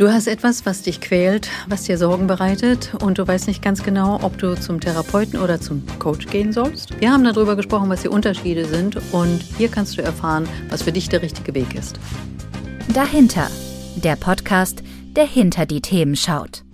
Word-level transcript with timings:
Du 0.00 0.10
hast 0.10 0.28
etwas, 0.28 0.64
was 0.64 0.80
dich 0.80 1.02
quält, 1.02 1.50
was 1.68 1.82
dir 1.82 1.98
Sorgen 1.98 2.26
bereitet 2.26 2.94
und 3.02 3.18
du 3.18 3.28
weißt 3.28 3.48
nicht 3.48 3.62
ganz 3.62 3.82
genau, 3.82 4.18
ob 4.22 4.38
du 4.38 4.58
zum 4.58 4.80
Therapeuten 4.80 5.38
oder 5.38 5.60
zum 5.60 5.84
Coach 5.98 6.26
gehen 6.28 6.54
sollst. 6.54 6.98
Wir 7.02 7.12
haben 7.12 7.22
darüber 7.22 7.54
gesprochen, 7.54 7.90
was 7.90 8.00
die 8.00 8.08
Unterschiede 8.08 8.64
sind 8.64 8.96
und 9.12 9.42
hier 9.58 9.68
kannst 9.68 9.98
du 9.98 10.02
erfahren, 10.02 10.48
was 10.70 10.84
für 10.84 10.92
dich 10.92 11.10
der 11.10 11.20
richtige 11.20 11.54
Weg 11.54 11.74
ist. 11.74 12.00
Dahinter, 12.94 13.46
der 13.96 14.16
Podcast, 14.16 14.82
der 15.16 15.26
hinter 15.26 15.66
die 15.66 15.82
Themen 15.82 16.16
schaut. 16.16 16.64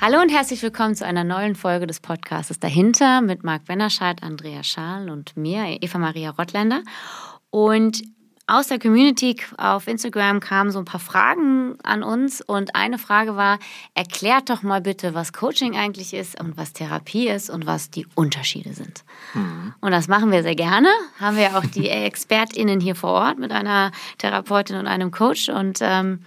Hallo 0.00 0.20
und 0.20 0.30
herzlich 0.30 0.60
willkommen 0.60 0.96
zu 0.96 1.06
einer 1.06 1.22
neuen 1.22 1.54
Folge 1.54 1.86
des 1.86 2.00
Podcasts 2.00 2.58
Dahinter 2.58 3.20
mit 3.20 3.44
Marc 3.44 3.68
Wennerscheid, 3.68 4.24
Andrea 4.24 4.64
Schaal 4.64 5.08
und 5.08 5.36
mir, 5.36 5.78
Eva 5.80 5.98
Maria 5.98 6.30
Rottländer. 6.30 6.82
Und 7.48 8.02
aus 8.46 8.68
der 8.68 8.78
Community 8.78 9.36
auf 9.56 9.86
Instagram 9.86 10.40
kamen 10.40 10.70
so 10.70 10.78
ein 10.78 10.84
paar 10.84 11.00
Fragen 11.00 11.76
an 11.82 12.02
uns 12.02 12.40
und 12.40 12.74
eine 12.74 12.98
Frage 12.98 13.36
war, 13.36 13.58
erklärt 13.94 14.50
doch 14.50 14.62
mal 14.62 14.80
bitte, 14.80 15.14
was 15.14 15.32
Coaching 15.32 15.76
eigentlich 15.76 16.12
ist 16.12 16.40
und 16.40 16.56
was 16.56 16.72
Therapie 16.72 17.28
ist 17.28 17.50
und 17.50 17.66
was 17.66 17.90
die 17.90 18.06
Unterschiede 18.14 18.74
sind. 18.74 19.04
Mhm. 19.34 19.74
Und 19.80 19.92
das 19.92 20.08
machen 20.08 20.32
wir 20.32 20.42
sehr 20.42 20.56
gerne. 20.56 20.88
Haben 21.20 21.36
wir 21.36 21.56
auch 21.56 21.64
die 21.64 21.88
ExpertInnen 21.90 22.80
hier 22.80 22.94
vor 22.94 23.12
Ort 23.12 23.38
mit 23.38 23.52
einer 23.52 23.92
Therapeutin 24.18 24.76
und 24.76 24.86
einem 24.86 25.10
Coach 25.12 25.48
und 25.48 25.78
ähm, 25.80 26.20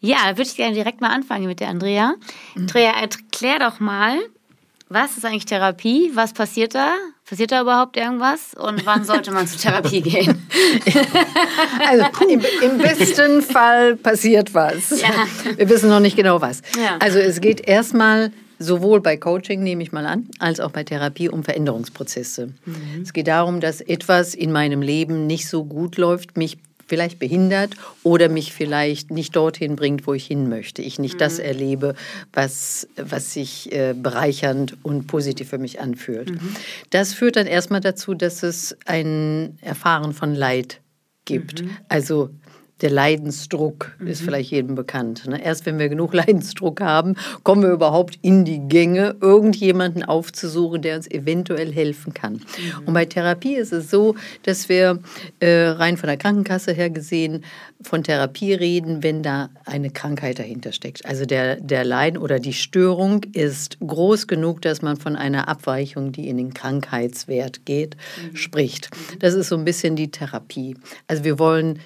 ja, 0.00 0.18
da 0.24 0.36
würde 0.36 0.48
ich 0.48 0.56
gerne 0.56 0.74
direkt 0.74 1.00
mal 1.00 1.10
anfangen 1.10 1.46
mit 1.46 1.60
der 1.60 1.68
Andrea. 1.68 2.14
Mhm. 2.54 2.62
Andrea, 2.62 2.92
erklär 2.92 3.58
doch 3.58 3.80
mal, 3.80 4.18
was 4.88 5.16
ist 5.16 5.24
eigentlich 5.24 5.44
Therapie? 5.44 6.10
Was 6.14 6.32
passiert 6.32 6.74
da? 6.74 6.94
Passiert 7.28 7.52
da 7.52 7.60
überhaupt 7.60 7.96
irgendwas? 7.96 8.54
Und 8.54 8.86
wann 8.86 9.04
sollte 9.04 9.30
man 9.30 9.46
zur 9.46 9.60
Therapie 9.60 10.00
gehen? 10.00 10.46
Also 11.86 12.04
im, 12.28 12.42
im, 12.62 12.78
besten 12.78 13.42
Fall 13.42 13.96
passiert 13.96 14.52
was. 14.54 15.00
Ja. 15.00 15.08
Wir 15.56 15.68
wissen 15.68 15.88
noch 15.88 16.00
nicht 16.00 16.16
genau 16.16 16.40
was. 16.40 16.62
Ja. 16.76 16.96
Also 16.98 17.18
es 17.18 17.40
geht 17.40 17.66
erstmal 17.66 18.32
sowohl 18.58 19.00
bei 19.00 19.16
Coaching, 19.16 19.62
nehme 19.62 19.82
ich 19.82 19.92
mal 19.92 20.06
an, 20.06 20.28
als 20.38 20.60
auch 20.60 20.70
bei 20.70 20.84
Therapie 20.84 21.28
um 21.28 21.44
Veränderungsprozesse. 21.44 22.52
Mhm. 22.64 23.02
Es 23.02 23.12
geht 23.12 23.28
darum, 23.28 23.60
dass 23.60 23.80
etwas 23.80 24.34
in 24.34 24.52
meinem 24.52 24.82
Leben 24.82 25.26
nicht 25.26 25.48
so 25.48 25.64
gut 25.64 25.96
läuft, 25.96 26.36
mich 26.36 26.58
vielleicht 26.88 27.18
behindert 27.18 27.74
oder 28.02 28.28
mich 28.28 28.52
vielleicht 28.52 29.10
nicht 29.10 29.36
dorthin 29.36 29.76
bringt, 29.76 30.06
wo 30.06 30.14
ich 30.14 30.26
hin 30.26 30.48
möchte. 30.48 30.82
Ich 30.82 30.98
nicht 30.98 31.14
mhm. 31.14 31.18
das 31.18 31.38
erlebe, 31.38 31.94
was, 32.32 32.88
was 32.96 33.34
sich 33.34 33.70
äh, 33.72 33.94
bereichernd 33.94 34.76
und 34.82 35.06
positiv 35.06 35.50
für 35.50 35.58
mich 35.58 35.80
anfühlt. 35.80 36.30
Mhm. 36.30 36.56
Das 36.90 37.14
führt 37.14 37.36
dann 37.36 37.46
erstmal 37.46 37.80
dazu, 37.80 38.14
dass 38.14 38.42
es 38.42 38.76
ein 38.86 39.58
Erfahren 39.60 40.12
von 40.12 40.34
Leid 40.34 40.80
gibt. 41.26 41.62
Mhm. 41.62 41.70
Also 41.88 42.30
der 42.80 42.90
Leidensdruck 42.90 43.92
mhm. 43.98 44.06
ist 44.06 44.22
vielleicht 44.22 44.50
jedem 44.50 44.74
bekannt. 44.74 45.26
Ne? 45.26 45.42
Erst 45.42 45.66
wenn 45.66 45.78
wir 45.78 45.88
genug 45.88 46.14
Leidensdruck 46.14 46.80
haben, 46.80 47.16
kommen 47.42 47.62
wir 47.62 47.70
überhaupt 47.70 48.18
in 48.22 48.44
die 48.44 48.60
Gänge, 48.60 49.16
irgendjemanden 49.20 50.02
aufzusuchen, 50.02 50.82
der 50.82 50.96
uns 50.96 51.10
eventuell 51.10 51.72
helfen 51.72 52.14
kann. 52.14 52.34
Mhm. 52.34 52.86
Und 52.86 52.94
bei 52.94 53.04
Therapie 53.04 53.56
ist 53.56 53.72
es 53.72 53.90
so, 53.90 54.14
dass 54.44 54.68
wir 54.68 55.00
äh, 55.40 55.68
rein 55.68 55.96
von 55.96 56.08
der 56.08 56.16
Krankenkasse 56.16 56.72
her 56.72 56.90
gesehen 56.90 57.44
von 57.80 58.02
Therapie 58.02 58.54
reden, 58.54 59.02
wenn 59.02 59.22
da 59.22 59.50
eine 59.64 59.90
Krankheit 59.90 60.38
dahinter 60.38 60.72
steckt. 60.72 61.06
Also 61.06 61.26
der, 61.26 61.56
der 61.56 61.84
Leiden 61.84 62.18
oder 62.18 62.40
die 62.40 62.52
Störung 62.52 63.22
ist 63.32 63.78
groß 63.80 64.26
genug, 64.26 64.62
dass 64.62 64.82
man 64.82 64.96
von 64.96 65.14
einer 65.14 65.48
Abweichung, 65.48 66.10
die 66.10 66.28
in 66.28 66.38
den 66.38 66.54
Krankheitswert 66.54 67.64
geht, 67.66 67.96
mhm. 67.96 68.36
spricht. 68.36 68.90
Mhm. 68.90 69.18
Das 69.20 69.34
ist 69.34 69.48
so 69.48 69.56
ein 69.56 69.64
bisschen 69.64 69.94
die 69.94 70.10
Therapie. 70.10 70.76
Also 71.06 71.24
wir 71.24 71.38
wollen 71.38 71.78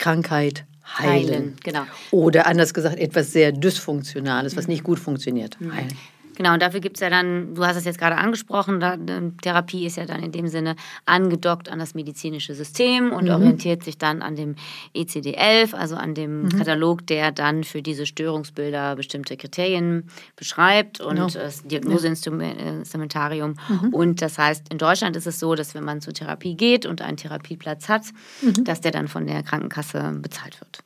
Krankheit 0.00 0.64
heilen. 0.98 1.28
heilen. 1.28 1.56
Genau. 1.62 1.82
Oder 2.10 2.46
anders 2.46 2.74
gesagt, 2.74 2.98
etwas 2.98 3.32
sehr 3.32 3.52
Dysfunktionales, 3.52 4.56
was 4.56 4.66
nicht 4.66 4.82
gut 4.82 4.98
funktioniert, 4.98 5.60
mhm. 5.60 5.74
heilen. 5.76 5.98
Genau, 6.40 6.54
und 6.54 6.62
dafür 6.62 6.80
gibt 6.80 6.96
es 6.96 7.02
ja 7.02 7.10
dann, 7.10 7.54
du 7.54 7.66
hast 7.66 7.76
es 7.76 7.84
jetzt 7.84 7.98
gerade 7.98 8.16
angesprochen, 8.16 8.80
da, 8.80 8.96
Therapie 9.42 9.84
ist 9.84 9.98
ja 9.98 10.06
dann 10.06 10.22
in 10.22 10.32
dem 10.32 10.48
Sinne 10.48 10.74
angedockt 11.04 11.68
an 11.68 11.78
das 11.78 11.92
medizinische 11.94 12.54
System 12.54 13.12
und 13.12 13.24
mhm. 13.24 13.32
orientiert 13.32 13.82
sich 13.82 13.98
dann 13.98 14.22
an 14.22 14.36
dem 14.36 14.54
ECD-11, 14.96 15.74
also 15.74 15.96
an 15.96 16.14
dem 16.14 16.44
mhm. 16.44 16.48
Katalog, 16.48 17.06
der 17.06 17.30
dann 17.30 17.62
für 17.62 17.82
diese 17.82 18.06
Störungsbilder 18.06 18.96
bestimmte 18.96 19.36
Kriterien 19.36 20.08
beschreibt 20.34 21.02
und 21.02 21.16
genau. 21.16 21.28
das 21.28 21.62
Diagnoseinstrumentarium. 21.64 23.56
Mhm. 23.68 23.92
Und 23.92 24.22
das 24.22 24.38
heißt, 24.38 24.72
in 24.72 24.78
Deutschland 24.78 25.16
ist 25.16 25.26
es 25.26 25.40
so, 25.40 25.54
dass 25.54 25.74
wenn 25.74 25.84
man 25.84 26.00
zur 26.00 26.14
Therapie 26.14 26.54
geht 26.54 26.86
und 26.86 27.02
einen 27.02 27.18
Therapieplatz 27.18 27.90
hat, 27.90 28.04
mhm. 28.40 28.64
dass 28.64 28.80
der 28.80 28.92
dann 28.92 29.08
von 29.08 29.26
der 29.26 29.42
Krankenkasse 29.42 30.18
bezahlt 30.22 30.58
wird. 30.62 30.78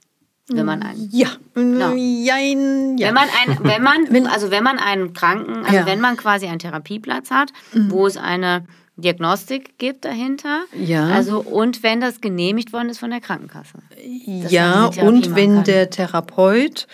Wenn 0.48 0.66
man 0.66 0.82
einen. 0.82 1.08
Ja. 1.10 1.28
Genau. 1.54 1.94
Jein, 1.94 2.98
ja. 2.98 3.08
Wenn 3.08 3.14
man 3.14 3.28
ein, 3.28 3.58
wenn 3.62 3.82
man, 3.82 4.26
also 4.32 4.50
wenn 4.50 4.62
man 4.62 4.78
einen 4.78 5.12
Kranken, 5.14 5.64
also 5.64 5.74
ja. 5.74 5.86
wenn 5.86 6.00
man 6.00 6.16
quasi 6.16 6.46
einen 6.46 6.58
Therapieplatz 6.58 7.30
hat, 7.30 7.50
mhm. 7.72 7.90
wo 7.90 8.06
es 8.06 8.16
eine 8.16 8.66
Diagnostik 8.96 9.78
gibt 9.78 10.04
dahinter. 10.04 10.64
Ja. 10.72 11.08
Also 11.08 11.40
und 11.40 11.82
wenn 11.82 12.00
das 12.00 12.20
genehmigt 12.20 12.72
worden 12.72 12.90
ist 12.90 12.98
von 12.98 13.10
der 13.10 13.20
Krankenkasse. 13.20 13.78
Ja, 14.48 14.86
und 15.02 15.34
wenn 15.34 15.64
der 15.64 15.90
Therapeut 15.90 16.86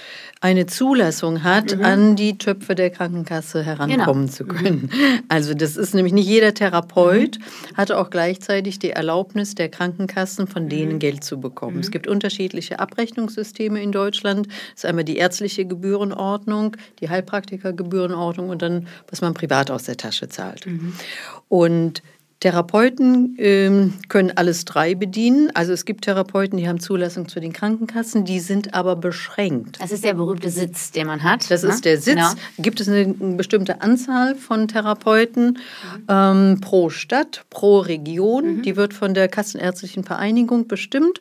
eine 0.42 0.64
Zulassung 0.64 1.44
hat, 1.44 1.76
mhm. 1.76 1.84
an 1.84 2.16
die 2.16 2.38
Töpfe 2.38 2.74
der 2.74 2.88
Krankenkasse 2.88 3.62
herankommen 3.62 4.26
genau. 4.26 4.32
zu 4.32 4.46
können. 4.46 4.90
Mhm. 4.90 5.20
Also 5.28 5.52
das 5.52 5.76
ist 5.76 5.94
nämlich 5.94 6.14
nicht 6.14 6.26
jeder 6.26 6.54
Therapeut 6.54 7.38
mhm. 7.38 7.76
hat 7.76 7.92
auch 7.92 8.08
gleichzeitig 8.08 8.78
die 8.78 8.90
Erlaubnis 8.90 9.54
der 9.54 9.68
Krankenkassen, 9.68 10.46
von 10.46 10.70
denen 10.70 10.94
mhm. 10.94 10.98
Geld 10.98 11.24
zu 11.24 11.40
bekommen. 11.40 11.80
Es 11.80 11.88
mhm. 11.88 11.92
gibt 11.92 12.06
unterschiedliche 12.06 12.78
Abrechnungssysteme 12.78 13.82
in 13.82 13.92
Deutschland. 13.92 14.46
Das 14.46 14.84
ist 14.84 14.86
einmal 14.86 15.04
die 15.04 15.18
ärztliche 15.18 15.66
Gebührenordnung, 15.66 16.76
die 17.00 17.10
Heilpraktikergebührenordnung 17.10 18.48
und 18.48 18.62
dann, 18.62 18.88
was 19.10 19.20
man 19.20 19.34
privat 19.34 19.70
aus 19.70 19.84
der 19.84 19.98
Tasche 19.98 20.30
zahlt. 20.30 20.66
Mhm. 20.66 20.94
Und 21.48 22.02
Therapeuten 22.40 23.36
ähm, 23.38 23.94
können 24.08 24.32
alles 24.34 24.64
drei 24.64 24.94
bedienen. 24.94 25.50
Also 25.52 25.74
es 25.74 25.84
gibt 25.84 26.04
Therapeuten, 26.06 26.56
die 26.56 26.66
haben 26.66 26.80
Zulassung 26.80 27.28
zu 27.28 27.38
den 27.38 27.52
Krankenkassen, 27.52 28.24
die 28.24 28.40
sind 28.40 28.72
aber 28.72 28.96
beschränkt. 28.96 29.78
Das 29.78 29.92
ist 29.92 30.04
der 30.04 30.14
berühmte 30.14 30.48
Sitz, 30.48 30.90
den 30.90 31.06
man 31.06 31.22
hat. 31.22 31.50
Das 31.50 31.62
ne? 31.62 31.68
ist 31.68 31.84
der 31.84 31.98
Sitz. 31.98 32.14
Genau. 32.14 32.30
Gibt 32.58 32.80
es 32.80 32.88
eine, 32.88 33.14
bestimmte 33.36 33.82
Anzahl 33.82 34.36
von 34.36 34.68
Therapeuten 34.68 35.58
mhm. 35.58 36.04
ähm, 36.08 36.60
pro 36.62 36.88
Stadt, 36.88 37.44
pro 37.50 37.80
Region. 37.80 38.56
Mhm. 38.56 38.62
Die 38.62 38.74
wird 38.74 38.94
von 38.94 39.12
der 39.12 39.28
Kassenärztlichen 39.28 40.04
Vereinigung 40.04 40.66
bestimmt. 40.66 41.20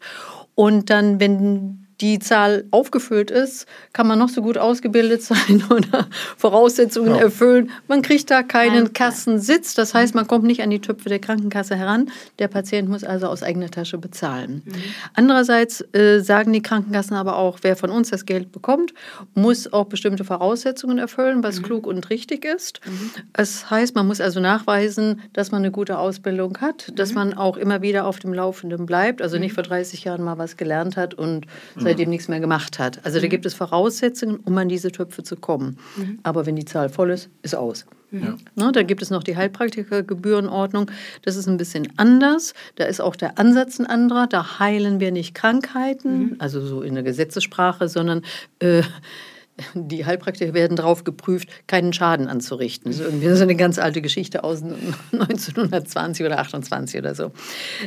Und 0.55 0.89
dann, 0.89 1.19
wenn 1.19 1.85
die 2.01 2.19
Zahl 2.19 2.65
aufgefüllt 2.71 3.29
ist, 3.29 3.65
kann 3.93 4.07
man 4.07 4.17
noch 4.19 4.29
so 4.29 4.41
gut 4.41 4.57
ausgebildet 4.57 5.21
sein 5.21 5.63
oder 5.69 6.07
Voraussetzungen 6.37 7.15
ja. 7.15 7.21
erfüllen. 7.21 7.71
Man 7.87 8.01
kriegt 8.01 8.31
da 8.31 8.43
keinen 8.43 8.85
ja. 8.85 8.91
Kassensitz. 8.93 9.73
Das 9.73 9.93
heißt, 9.93 10.15
man 10.15 10.27
kommt 10.27 10.45
nicht 10.45 10.61
an 10.61 10.69
die 10.69 10.79
Töpfe 10.79 11.09
der 11.09 11.19
Krankenkasse 11.19 11.75
heran. 11.75 12.09
Der 12.39 12.47
Patient 12.47 12.89
muss 12.89 13.03
also 13.03 13.27
aus 13.27 13.43
eigener 13.43 13.69
Tasche 13.69 13.97
bezahlen. 13.97 14.61
Mhm. 14.65 14.73
Andererseits 15.13 15.81
äh, 15.93 16.19
sagen 16.19 16.53
die 16.53 16.61
Krankenkassen 16.61 17.15
aber 17.15 17.37
auch, 17.37 17.59
wer 17.61 17.75
von 17.75 17.89
uns 17.89 18.09
das 18.09 18.25
Geld 18.25 18.51
bekommt, 18.51 18.93
muss 19.33 19.71
auch 19.71 19.85
bestimmte 19.85 20.23
Voraussetzungen 20.23 20.97
erfüllen, 20.97 21.43
was 21.43 21.59
mhm. 21.59 21.63
klug 21.63 21.87
und 21.87 22.09
richtig 22.09 22.45
ist. 22.45 22.79
Mhm. 22.85 23.11
Das 23.33 23.69
heißt, 23.69 23.95
man 23.95 24.07
muss 24.07 24.21
also 24.21 24.39
nachweisen, 24.39 25.21
dass 25.33 25.51
man 25.51 25.63
eine 25.63 25.71
gute 25.71 25.97
Ausbildung 25.97 26.57
hat, 26.61 26.93
dass 26.95 27.09
mhm. 27.09 27.15
man 27.15 27.33
auch 27.33 27.57
immer 27.57 27.81
wieder 27.81 28.05
auf 28.05 28.19
dem 28.19 28.33
Laufenden 28.33 28.85
bleibt, 28.85 29.21
also 29.21 29.37
nicht 29.37 29.51
mhm. 29.51 29.55
vor 29.55 29.63
30 29.63 30.05
Jahren 30.05 30.23
mal 30.23 30.37
was 30.37 30.55
gelernt 30.55 30.95
hat 30.95 31.13
und 31.13 31.45
seitdem 31.89 32.09
nichts 32.09 32.27
mehr 32.27 32.39
gemacht 32.39 32.79
hat. 32.79 33.03
Also 33.05 33.19
da 33.19 33.25
mhm. 33.25 33.29
gibt 33.29 33.45
es 33.45 33.53
Voraussetzungen, 33.53 34.37
um 34.37 34.57
an 34.57 34.69
diese 34.69 34.91
Töpfe 34.91 35.23
zu 35.23 35.35
kommen. 35.35 35.77
Mhm. 35.97 36.19
Aber 36.23 36.45
wenn 36.45 36.55
die 36.55 36.65
Zahl 36.65 36.89
voll 36.89 37.11
ist, 37.11 37.29
ist 37.41 37.55
aus. 37.55 37.85
Ja. 38.11 38.37
Na, 38.55 38.71
da 38.71 38.81
gibt 38.81 39.01
es 39.01 39.11
noch 39.11 39.23
die 39.23 39.35
Heilpraktikergebührenordnung. 39.35 40.89
Das 41.23 41.35
ist 41.35 41.47
ein 41.47 41.57
bisschen 41.57 41.89
anders. 41.97 42.53
Da 42.75 42.85
ist 42.85 43.01
auch 43.01 43.15
der 43.15 43.37
Ansatz 43.37 43.79
ein 43.79 43.85
anderer. 43.85 44.25
Da 44.27 44.59
heilen 44.59 44.99
wir 44.99 45.11
nicht 45.11 45.35
Krankheiten, 45.35 46.19
mhm. 46.19 46.35
also 46.39 46.59
so 46.65 46.81
in 46.81 46.95
der 46.95 47.03
Gesetzessprache, 47.03 47.87
sondern 47.87 48.23
äh, 48.59 48.81
die 49.73 50.05
Heilpraktiker 50.05 50.53
werden 50.53 50.75
darauf 50.75 51.03
geprüft, 51.03 51.49
keinen 51.67 51.93
Schaden 51.93 52.27
anzurichten. 52.27 52.91
Das 52.91 52.99
ist 52.99 53.05
irgendwie 53.05 53.29
so 53.29 53.43
eine 53.43 53.55
ganz 53.55 53.79
alte 53.79 54.01
Geschichte 54.01 54.43
aus 54.43 54.61
1920 55.11 56.25
oder 56.25 56.39
28 56.39 56.99
oder 56.99 57.15
so. 57.15 57.31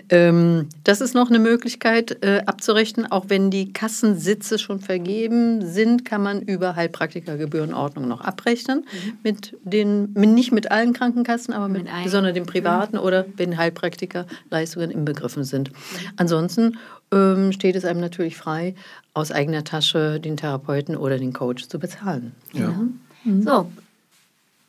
Ähm, 0.08 0.68
das 0.84 1.00
ist 1.00 1.14
noch 1.14 1.28
eine 1.28 1.38
Möglichkeit 1.38 2.22
äh, 2.24 2.42
abzurechnen. 2.46 3.10
Auch 3.10 3.26
wenn 3.28 3.50
die 3.50 3.72
Kassensitze 3.72 4.58
schon 4.58 4.80
vergeben 4.80 5.66
sind, 5.66 6.04
kann 6.04 6.22
man 6.22 6.42
über 6.42 6.76
Heilpraktikergebührenordnung 6.76 8.08
noch 8.08 8.20
abrechnen. 8.20 8.80
Mhm. 8.80 9.12
Mit 9.22 9.56
den, 9.62 10.12
nicht 10.12 10.52
mit 10.52 10.70
allen 10.70 10.92
Krankenkassen, 10.92 11.54
aber 11.54 11.68
mit, 11.68 11.84
mit 11.84 11.92
besonders 12.04 12.34
den 12.34 12.46
privaten 12.46 12.96
mhm. 12.96 13.02
oder 13.02 13.26
wenn 13.36 13.56
Heilpraktikerleistungen 13.56 14.90
inbegriffen 14.90 15.44
sind. 15.44 15.72
Mhm. 15.72 15.76
Ansonsten 16.16 16.78
ähm, 17.12 17.52
steht 17.52 17.76
es 17.76 17.84
einem 17.84 18.00
natürlich 18.00 18.36
frei, 18.36 18.74
aus 19.14 19.30
eigener 19.30 19.62
Tasche 19.62 20.18
den 20.18 20.36
Therapeuten 20.36 20.96
oder 20.96 21.18
den 21.18 21.32
Coach 21.32 21.68
zu 21.68 21.78
bezahlen. 21.78 22.32
Ja. 22.52 22.74
Mhm. 23.24 23.42
So, 23.42 23.70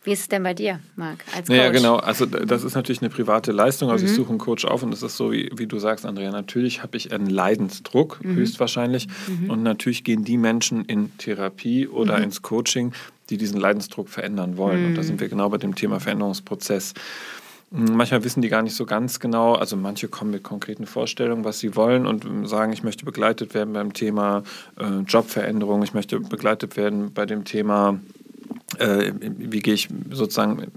Wie 0.03 0.11
ist 0.11 0.19
es 0.19 0.27
denn 0.27 0.43
bei 0.43 0.53
dir, 0.53 0.79
Marc, 0.97 1.23
als 1.33 1.47
Coach? 1.47 1.57
Ja, 1.57 1.63
naja, 1.63 1.71
genau. 1.71 1.95
Also 1.95 2.25
das 2.25 2.63
ist 2.65 2.75
natürlich 2.75 3.01
eine 3.01 3.09
private 3.09 3.53
Leistung. 3.53 3.89
Also 3.89 4.03
mhm. 4.03 4.11
ich 4.11 4.15
suche 4.17 4.29
einen 4.29 4.37
Coach 4.37 4.65
auf 4.65 4.83
und 4.83 4.91
das 4.91 5.01
ist 5.01 5.15
so, 5.15 5.31
wie, 5.31 5.49
wie 5.55 5.65
du 5.65 5.79
sagst, 5.79 6.05
Andrea. 6.05 6.29
Natürlich 6.29 6.83
habe 6.83 6.97
ich 6.97 7.13
einen 7.13 7.29
Leidensdruck, 7.29 8.23
mhm. 8.23 8.35
höchstwahrscheinlich. 8.35 9.07
Mhm. 9.27 9.49
Und 9.49 9.63
natürlich 9.63 10.03
gehen 10.03 10.25
die 10.25 10.37
Menschen 10.37 10.83
in 10.83 11.17
Therapie 11.17 11.87
oder 11.87 12.17
mhm. 12.17 12.25
ins 12.25 12.41
Coaching, 12.41 12.91
die 13.29 13.37
diesen 13.37 13.59
Leidensdruck 13.59 14.09
verändern 14.09 14.57
wollen. 14.57 14.87
Und 14.87 14.95
da 14.95 15.03
sind 15.03 15.15
mhm. 15.15 15.21
wir 15.21 15.29
genau 15.29 15.47
bei 15.49 15.57
dem 15.57 15.75
Thema 15.75 16.01
Veränderungsprozess. 16.01 16.93
Manchmal 17.75 18.23
wissen 18.23 18.43
die 18.43 18.49
gar 18.49 18.61
nicht 18.61 18.75
so 18.75 18.85
ganz 18.85 19.19
genau, 19.19 19.55
also 19.55 19.75
manche 19.75 20.07
kommen 20.07 20.29
mit 20.29 20.43
konkreten 20.43 20.85
Vorstellungen, 20.85 21.43
was 21.43 21.57
sie 21.57 21.75
wollen 21.75 22.05
und 22.05 22.47
sagen, 22.47 22.71
ich 22.71 22.83
möchte 22.83 23.03
begleitet 23.03 23.55
werden 23.55 23.73
beim 23.73 23.93
Thema 23.93 24.43
äh, 24.79 24.99
Jobveränderung, 25.07 25.81
ich 25.81 25.95
möchte 25.95 26.19
begleitet 26.19 26.77
werden 26.77 27.13
bei 27.13 27.25
dem 27.25 27.45
Thema 27.45 27.99
äh, 28.77 29.11
wie 29.19 29.59
gehe 29.59 29.73
ich 29.73 29.89
sozusagen 30.11 30.67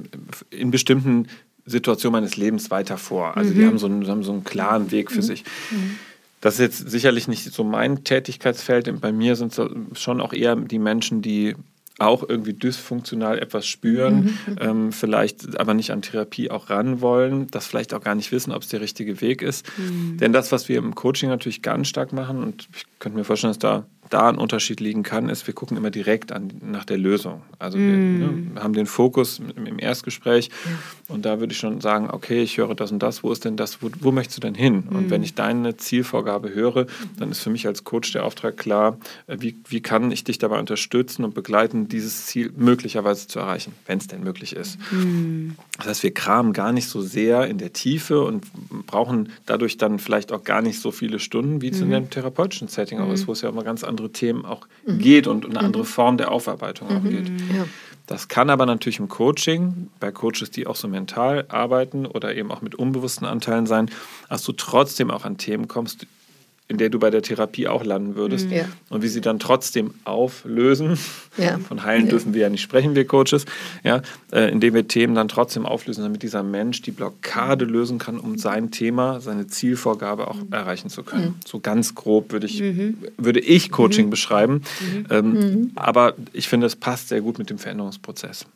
in 0.50 0.70
bestimmten 0.70 1.28
Situationen 1.66 2.20
meines 2.20 2.36
Lebens 2.36 2.70
weiter 2.70 2.96
vor. 2.96 3.36
Also 3.36 3.52
mhm. 3.52 3.58
die 3.58 3.66
haben 3.66 3.78
so, 3.78 3.86
einen, 3.86 4.06
haben 4.06 4.22
so 4.22 4.32
einen 4.32 4.44
klaren 4.44 4.90
Weg 4.90 5.10
für 5.10 5.18
mhm. 5.18 5.22
sich. 5.22 5.44
Mhm. 5.70 5.98
Das 6.40 6.54
ist 6.54 6.60
jetzt 6.60 6.90
sicherlich 6.90 7.28
nicht 7.28 7.52
so 7.52 7.64
mein 7.64 8.04
Tätigkeitsfeld. 8.04 9.00
Bei 9.00 9.12
mir 9.12 9.36
sind 9.36 9.58
es 9.58 10.00
schon 10.00 10.20
auch 10.20 10.32
eher 10.32 10.54
die 10.54 10.78
Menschen, 10.78 11.22
die 11.22 11.56
auch 11.98 12.28
irgendwie 12.28 12.52
dysfunktional 12.52 13.38
etwas 13.38 13.66
spüren, 13.66 14.36
mhm, 14.46 14.56
ähm, 14.60 14.92
vielleicht 14.92 15.58
aber 15.58 15.72
nicht 15.72 15.92
an 15.92 16.02
Therapie 16.02 16.50
auch 16.50 16.68
ran 16.68 17.00
wollen, 17.00 17.46
das 17.48 17.66
vielleicht 17.66 17.94
auch 17.94 18.02
gar 18.02 18.14
nicht 18.14 18.32
wissen, 18.32 18.52
ob 18.52 18.62
es 18.62 18.68
der 18.68 18.80
richtige 18.80 19.20
Weg 19.20 19.40
ist. 19.40 19.66
Mhm. 19.78 20.18
Denn 20.18 20.32
das, 20.32 20.52
was 20.52 20.68
wir 20.68 20.78
im 20.78 20.94
Coaching 20.94 21.30
natürlich 21.30 21.62
ganz 21.62 21.88
stark 21.88 22.12
machen, 22.12 22.42
und 22.42 22.68
ich 22.74 22.84
könnte 22.98 23.16
mir 23.16 23.24
vorstellen, 23.24 23.50
dass 23.50 23.58
da 23.58 23.86
da 24.10 24.28
ein 24.28 24.38
Unterschied 24.38 24.80
liegen 24.80 25.02
kann, 25.02 25.28
ist, 25.28 25.46
wir 25.46 25.54
gucken 25.54 25.76
immer 25.76 25.90
direkt 25.90 26.32
an, 26.32 26.52
nach 26.62 26.84
der 26.84 26.98
Lösung. 26.98 27.42
Also 27.58 27.78
wir, 27.78 27.84
mm. 27.84 28.54
ne, 28.54 28.62
haben 28.62 28.74
den 28.74 28.86
Fokus 28.86 29.38
im, 29.38 29.66
im 29.66 29.78
Erstgespräch 29.78 30.50
ja. 30.64 31.14
und 31.14 31.24
da 31.24 31.40
würde 31.40 31.52
ich 31.52 31.58
schon 31.58 31.80
sagen, 31.80 32.10
okay, 32.10 32.42
ich 32.42 32.58
höre 32.58 32.74
das 32.74 32.92
und 32.92 33.02
das, 33.02 33.22
wo 33.22 33.32
ist 33.32 33.44
denn 33.44 33.56
das, 33.56 33.82
wo, 33.82 33.90
wo 34.00 34.12
möchtest 34.12 34.38
du 34.38 34.40
denn 34.40 34.54
hin? 34.54 34.84
Mm. 34.88 34.96
Und 34.96 35.10
wenn 35.10 35.22
ich 35.22 35.34
deine 35.34 35.76
Zielvorgabe 35.76 36.54
höre, 36.54 36.86
dann 37.18 37.30
ist 37.30 37.40
für 37.40 37.50
mich 37.50 37.66
als 37.66 37.84
Coach 37.84 38.12
der 38.12 38.24
Auftrag 38.24 38.56
klar, 38.56 38.98
äh, 39.26 39.36
wie, 39.40 39.56
wie 39.68 39.80
kann 39.80 40.10
ich 40.10 40.24
dich 40.24 40.38
dabei 40.38 40.58
unterstützen 40.58 41.24
und 41.24 41.34
begleiten, 41.34 41.88
dieses 41.88 42.26
Ziel 42.26 42.52
möglicherweise 42.56 43.26
zu 43.26 43.38
erreichen, 43.38 43.72
wenn 43.86 43.98
es 43.98 44.06
denn 44.06 44.22
möglich 44.22 44.54
ist. 44.54 44.78
Mm. 44.92 45.50
Das 45.78 45.86
heißt, 45.88 46.02
wir 46.02 46.14
kramen 46.14 46.52
gar 46.52 46.72
nicht 46.72 46.88
so 46.88 47.00
sehr 47.00 47.46
in 47.46 47.58
der 47.58 47.72
Tiefe 47.72 48.22
und 48.22 48.46
brauchen 48.86 49.30
dadurch 49.46 49.76
dann 49.76 49.98
vielleicht 49.98 50.32
auch 50.32 50.44
gar 50.44 50.62
nicht 50.62 50.80
so 50.80 50.90
viele 50.90 51.18
Stunden, 51.18 51.60
wie 51.62 51.68
es 51.68 51.80
in 51.80 51.92
einem 51.92 52.10
therapeutischen 52.10 52.68
Setting 52.68 53.00
auch 53.00 53.12
ist, 53.12 53.26
wo 53.26 53.32
es 53.32 53.42
ja 53.42 53.48
immer 53.48 53.64
ganz 53.64 53.84
andere 53.84 53.95
andere 53.96 54.12
Themen 54.12 54.44
auch 54.44 54.66
mhm. 54.84 54.98
geht 54.98 55.26
und 55.26 55.46
eine 55.46 55.60
andere 55.60 55.82
mhm. 55.82 55.86
Form 55.86 56.16
der 56.18 56.30
Aufarbeitung 56.30 56.88
auch 56.88 57.02
mhm. 57.02 57.10
geht. 57.10 57.28
Ja. 57.56 57.66
Das 58.06 58.28
kann 58.28 58.50
aber 58.50 58.66
natürlich 58.66 59.00
im 59.00 59.08
Coaching, 59.08 59.90
bei 59.98 60.12
Coaches, 60.12 60.50
die 60.50 60.66
auch 60.66 60.76
so 60.76 60.86
mental 60.86 61.46
arbeiten 61.48 62.06
oder 62.06 62.36
eben 62.36 62.52
auch 62.52 62.62
mit 62.62 62.76
unbewussten 62.76 63.26
Anteilen 63.26 63.66
sein, 63.66 63.90
dass 64.28 64.44
du 64.44 64.52
trotzdem 64.52 65.10
auch 65.10 65.24
an 65.24 65.38
Themen 65.38 65.66
kommst, 65.66 66.06
in 66.68 66.78
der 66.78 66.88
du 66.88 66.98
bei 66.98 67.10
der 67.10 67.22
Therapie 67.22 67.68
auch 67.68 67.84
landen 67.84 68.16
würdest. 68.16 68.50
Ja. 68.50 68.64
Und 68.90 69.02
wie 69.02 69.08
sie 69.08 69.20
dann 69.20 69.38
trotzdem 69.38 69.94
auflösen. 70.04 70.98
Ja. 71.36 71.58
Von 71.58 71.84
heilen 71.84 72.06
ja. 72.06 72.10
dürfen 72.10 72.34
wir 72.34 72.42
ja 72.42 72.48
nicht 72.48 72.62
sprechen, 72.62 72.96
wir 72.96 73.06
Coaches. 73.06 73.44
Ja, 73.84 74.02
äh, 74.32 74.50
indem 74.50 74.74
wir 74.74 74.88
Themen 74.88 75.14
dann 75.14 75.28
trotzdem 75.28 75.64
auflösen, 75.64 76.02
damit 76.02 76.22
dieser 76.22 76.42
Mensch 76.42 76.82
die 76.82 76.90
Blockade 76.90 77.64
lösen 77.64 77.98
kann, 77.98 78.18
um 78.18 78.36
sein 78.36 78.70
Thema, 78.70 79.20
seine 79.20 79.46
Zielvorgabe 79.46 80.28
auch 80.28 80.36
mhm. 80.36 80.52
erreichen 80.52 80.88
zu 80.88 81.04
können. 81.04 81.24
Mhm. 81.26 81.34
So 81.46 81.60
ganz 81.60 81.94
grob 81.94 82.32
würde 82.32 82.46
ich, 82.46 82.60
mhm. 82.60 82.98
würde 83.16 83.40
ich 83.40 83.70
Coaching 83.70 84.06
mhm. 84.06 84.10
beschreiben. 84.10 84.62
Mhm. 84.80 85.06
Ähm, 85.10 85.32
mhm. 85.32 85.70
aber 85.76 86.14
ich 86.32 86.48
finde, 86.48 86.66
es 86.66 86.74
passt 86.74 87.08
sehr 87.08 87.20
gut 87.20 87.38
mit 87.38 87.48
dem 87.48 87.58
Veränderungsprozess. 87.58 88.46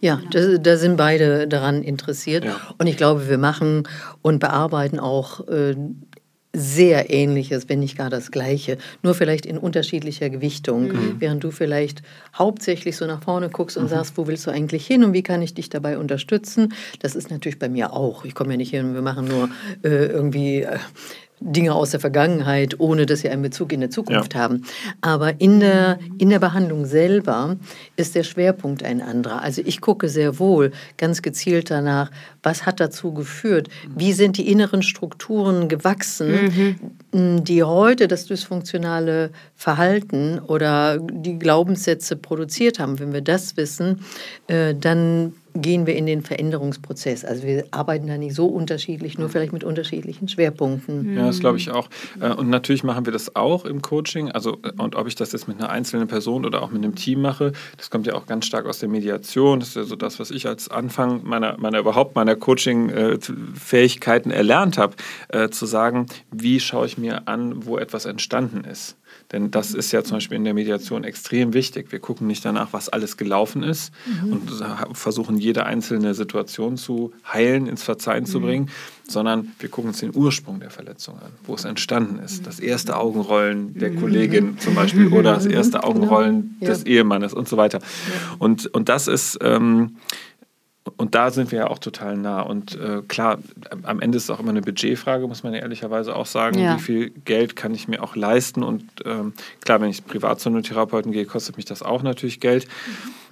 Ja, 0.00 0.20
da, 0.30 0.58
da 0.58 0.76
sind 0.76 0.96
beide 0.96 1.48
daran 1.48 1.82
interessiert. 1.82 2.46
Und 2.78 2.86
ich 2.86 2.96
glaube, 2.96 3.28
wir 3.28 3.38
machen 3.38 3.88
und 4.22 4.38
bearbeiten 4.38 5.00
auch 5.00 5.48
äh, 5.48 5.74
sehr 6.56 7.10
ähnliches, 7.10 7.68
wenn 7.68 7.80
nicht 7.80 7.98
gar 7.98 8.08
das 8.08 8.30
gleiche, 8.30 8.78
nur 9.02 9.14
vielleicht 9.14 9.44
in 9.44 9.58
unterschiedlicher 9.58 10.30
Gewichtung. 10.30 10.88
Mhm. 10.88 11.16
Während 11.18 11.44
du 11.44 11.50
vielleicht 11.50 12.02
hauptsächlich 12.34 12.96
so 12.96 13.06
nach 13.06 13.22
vorne 13.22 13.50
guckst 13.50 13.76
und 13.76 13.84
mhm. 13.84 13.88
sagst, 13.88 14.16
wo 14.16 14.26
willst 14.26 14.46
du 14.46 14.50
eigentlich 14.50 14.86
hin 14.86 15.04
und 15.04 15.12
wie 15.12 15.22
kann 15.22 15.42
ich 15.42 15.52
dich 15.52 15.68
dabei 15.68 15.98
unterstützen? 15.98 16.72
Das 17.00 17.14
ist 17.14 17.30
natürlich 17.30 17.58
bei 17.58 17.68
mir 17.68 17.92
auch. 17.92 18.24
Ich 18.24 18.34
komme 18.34 18.52
ja 18.52 18.56
nicht 18.56 18.70
hin, 18.70 18.94
wir 18.94 19.02
machen 19.02 19.26
nur 19.26 19.50
äh, 19.82 20.06
irgendwie. 20.06 20.62
Äh, 20.62 20.78
Dinge 21.40 21.74
aus 21.74 21.90
der 21.90 22.00
Vergangenheit, 22.00 22.80
ohne 22.80 23.04
dass 23.04 23.20
sie 23.20 23.28
einen 23.28 23.42
Bezug 23.42 23.72
in 23.72 23.80
der 23.80 23.90
Zukunft 23.90 24.34
ja. 24.34 24.40
haben. 24.40 24.64
Aber 25.02 25.38
in 25.40 25.60
der, 25.60 25.98
in 26.18 26.30
der 26.30 26.38
Behandlung 26.38 26.86
selber 26.86 27.56
ist 27.96 28.14
der 28.14 28.22
Schwerpunkt 28.22 28.82
ein 28.82 29.02
anderer. 29.02 29.42
Also 29.42 29.62
ich 29.64 29.80
gucke 29.82 30.08
sehr 30.08 30.38
wohl 30.38 30.72
ganz 30.96 31.20
gezielt 31.20 31.70
danach, 31.70 32.10
was 32.42 32.64
hat 32.64 32.80
dazu 32.80 33.12
geführt, 33.12 33.68
wie 33.94 34.14
sind 34.14 34.38
die 34.38 34.50
inneren 34.50 34.82
Strukturen 34.82 35.68
gewachsen, 35.68 36.78
mhm. 37.12 37.44
die 37.44 37.62
heute 37.62 38.08
das 38.08 38.24
dysfunktionale 38.26 39.30
Verhalten 39.54 40.38
oder 40.38 40.98
die 40.98 41.38
Glaubenssätze 41.38 42.16
produziert 42.16 42.78
haben. 42.78 42.98
Wenn 42.98 43.12
wir 43.12 43.20
das 43.20 43.56
wissen, 43.58 44.00
äh, 44.46 44.74
dann 44.74 45.34
gehen 45.62 45.86
wir 45.86 45.96
in 45.96 46.06
den 46.06 46.22
Veränderungsprozess. 46.22 47.24
Also 47.24 47.44
wir 47.44 47.64
arbeiten 47.70 48.06
da 48.06 48.18
nicht 48.18 48.34
so 48.34 48.46
unterschiedlich, 48.46 49.18
nur 49.18 49.28
vielleicht 49.28 49.52
mit 49.52 49.64
unterschiedlichen 49.64 50.28
Schwerpunkten. 50.28 51.16
Ja, 51.16 51.26
das 51.26 51.40
glaube 51.40 51.58
ich 51.58 51.70
auch. 51.70 51.88
Äh, 52.20 52.32
und 52.32 52.48
natürlich 52.48 52.84
machen 52.84 53.06
wir 53.06 53.12
das 53.12 53.36
auch 53.36 53.64
im 53.64 53.82
Coaching. 53.82 54.30
Also, 54.30 54.58
äh, 54.62 54.72
und 54.78 54.94
ob 54.94 55.06
ich 55.06 55.14
das 55.14 55.32
jetzt 55.32 55.48
mit 55.48 55.58
einer 55.58 55.70
einzelnen 55.70 56.08
Person 56.08 56.44
oder 56.44 56.62
auch 56.62 56.70
mit 56.70 56.82
einem 56.84 56.94
Team 56.94 57.22
mache, 57.22 57.52
das 57.76 57.90
kommt 57.90 58.06
ja 58.06 58.14
auch 58.14 58.26
ganz 58.26 58.46
stark 58.46 58.66
aus 58.66 58.78
der 58.78 58.88
Mediation. 58.88 59.60
Das 59.60 59.70
ist 59.70 59.76
ja 59.76 59.84
so 59.84 59.96
das, 59.96 60.18
was 60.18 60.30
ich 60.30 60.46
als 60.46 60.68
Anfang 60.68 61.22
meiner, 61.24 61.58
meiner 61.58 61.78
überhaupt 61.78 62.14
meiner 62.14 62.36
Coaching-Fähigkeiten 62.36 64.30
erlernt 64.30 64.78
habe, 64.78 64.94
äh, 65.28 65.48
zu 65.48 65.66
sagen, 65.66 66.06
wie 66.30 66.60
schaue 66.60 66.86
ich 66.86 66.98
mir 66.98 67.28
an, 67.28 67.66
wo 67.66 67.78
etwas 67.78 68.04
entstanden 68.04 68.64
ist. 68.64 68.96
Denn 69.32 69.50
das 69.50 69.74
ist 69.74 69.92
ja 69.92 70.04
zum 70.04 70.18
Beispiel 70.18 70.36
in 70.36 70.44
der 70.44 70.54
Mediation 70.54 71.04
extrem 71.04 71.52
wichtig. 71.52 71.90
Wir 71.90 71.98
gucken 71.98 72.26
nicht 72.26 72.44
danach, 72.44 72.72
was 72.72 72.88
alles 72.88 73.16
gelaufen 73.16 73.62
ist 73.62 73.92
mhm. 74.22 74.32
und 74.32 74.96
versuchen 74.96 75.38
jede 75.46 75.64
einzelne 75.64 76.12
Situation 76.14 76.76
zu 76.76 77.12
heilen, 77.32 77.66
ins 77.66 77.84
Verzeihen 77.84 78.24
mhm. 78.24 78.26
zu 78.26 78.40
bringen, 78.40 78.70
sondern 79.06 79.52
wir 79.60 79.68
gucken 79.68 79.90
uns 79.90 80.00
den 80.00 80.14
Ursprung 80.14 80.58
der 80.58 80.70
Verletzung 80.70 81.14
an, 81.20 81.30
wo 81.44 81.54
es 81.54 81.64
entstanden 81.64 82.18
ist. 82.18 82.46
Das 82.46 82.58
erste 82.58 82.96
Augenrollen 82.96 83.78
der 83.78 83.92
mhm. 83.92 84.00
Kollegin 84.00 84.58
zum 84.58 84.74
Beispiel 84.74 85.06
oder 85.12 85.34
das 85.34 85.46
erste 85.46 85.78
genau. 85.78 85.88
Augenrollen 85.88 86.56
genau. 86.58 86.72
des 86.72 86.82
ja. 86.82 86.86
Ehemannes 86.88 87.32
und 87.32 87.48
so 87.48 87.56
weiter. 87.56 87.78
Ja. 87.78 88.36
Und, 88.38 88.66
und 88.74 88.88
das 88.88 89.08
ist... 89.08 89.38
Ähm, 89.40 89.96
und 90.98 91.16
da 91.16 91.32
sind 91.32 91.50
wir 91.50 91.58
ja 91.58 91.66
auch 91.66 91.80
total 91.80 92.16
nah. 92.16 92.42
Und 92.42 92.76
äh, 92.76 93.02
klar, 93.08 93.38
am 93.82 94.00
Ende 94.00 94.18
ist 94.18 94.24
es 94.24 94.30
auch 94.30 94.38
immer 94.38 94.50
eine 94.50 94.62
Budgetfrage, 94.62 95.26
muss 95.26 95.42
man 95.42 95.52
ja 95.52 95.58
ehrlicherweise 95.58 96.14
auch 96.14 96.26
sagen. 96.26 96.60
Ja. 96.60 96.76
Wie 96.76 96.80
viel 96.80 97.10
Geld 97.24 97.56
kann 97.56 97.74
ich 97.74 97.88
mir 97.88 98.04
auch 98.04 98.14
leisten? 98.14 98.62
Und 98.62 98.84
ähm, 99.04 99.32
klar, 99.64 99.80
wenn 99.80 99.90
ich 99.90 100.06
privat 100.06 100.38
zu 100.38 100.48
einem 100.48 100.62
Therapeuten 100.62 101.10
gehe, 101.10 101.26
kostet 101.26 101.56
mich 101.56 101.66
das 101.66 101.82
auch 101.82 102.04
natürlich 102.04 102.38
Geld. 102.38 102.68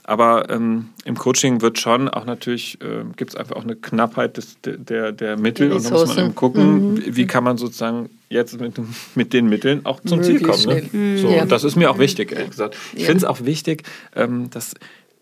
Aber 0.04 0.50
ähm, 0.50 0.90
im 1.06 1.16
Coaching 1.16 1.62
wird 1.62 1.78
schon 1.78 2.08
auch 2.08 2.26
natürlich, 2.26 2.78
äh, 2.82 3.04
gibt 3.16 3.30
es 3.30 3.36
einfach 3.36 3.56
auch 3.56 3.64
eine 3.64 3.74
Knappheit 3.74 4.36
des, 4.36 4.58
der, 4.62 5.12
der 5.12 5.38
Mittel. 5.38 5.72
Und 5.72 5.84
da 5.84 5.90
muss 5.90 6.08
man 6.08 6.26
eben 6.26 6.34
gucken, 6.34 6.94
mhm. 6.94 7.02
wie 7.06 7.26
kann 7.26 7.42
man 7.42 7.56
sozusagen 7.56 8.10
jetzt 8.28 8.60
mit, 8.60 8.74
mit 9.14 9.32
den 9.32 9.48
Mitteln 9.48 9.86
auch 9.86 10.00
zum 10.00 10.22
Ziel 10.22 10.40
kommen. 10.42 10.62
Ne? 10.66 10.82
Mhm. 10.92 11.18
So, 11.18 11.30
ja. 11.30 11.46
Das 11.46 11.64
ist 11.64 11.76
mir 11.76 11.90
auch 11.90 11.98
wichtig, 11.98 12.32
ehrlich 12.32 12.50
gesagt. 12.50 12.76
Ich 12.92 13.00
ja. 13.00 13.06
finde 13.06 13.18
es 13.18 13.24
auch 13.24 13.44
wichtig, 13.44 13.84
ähm, 14.14 14.50
dass 14.50 14.74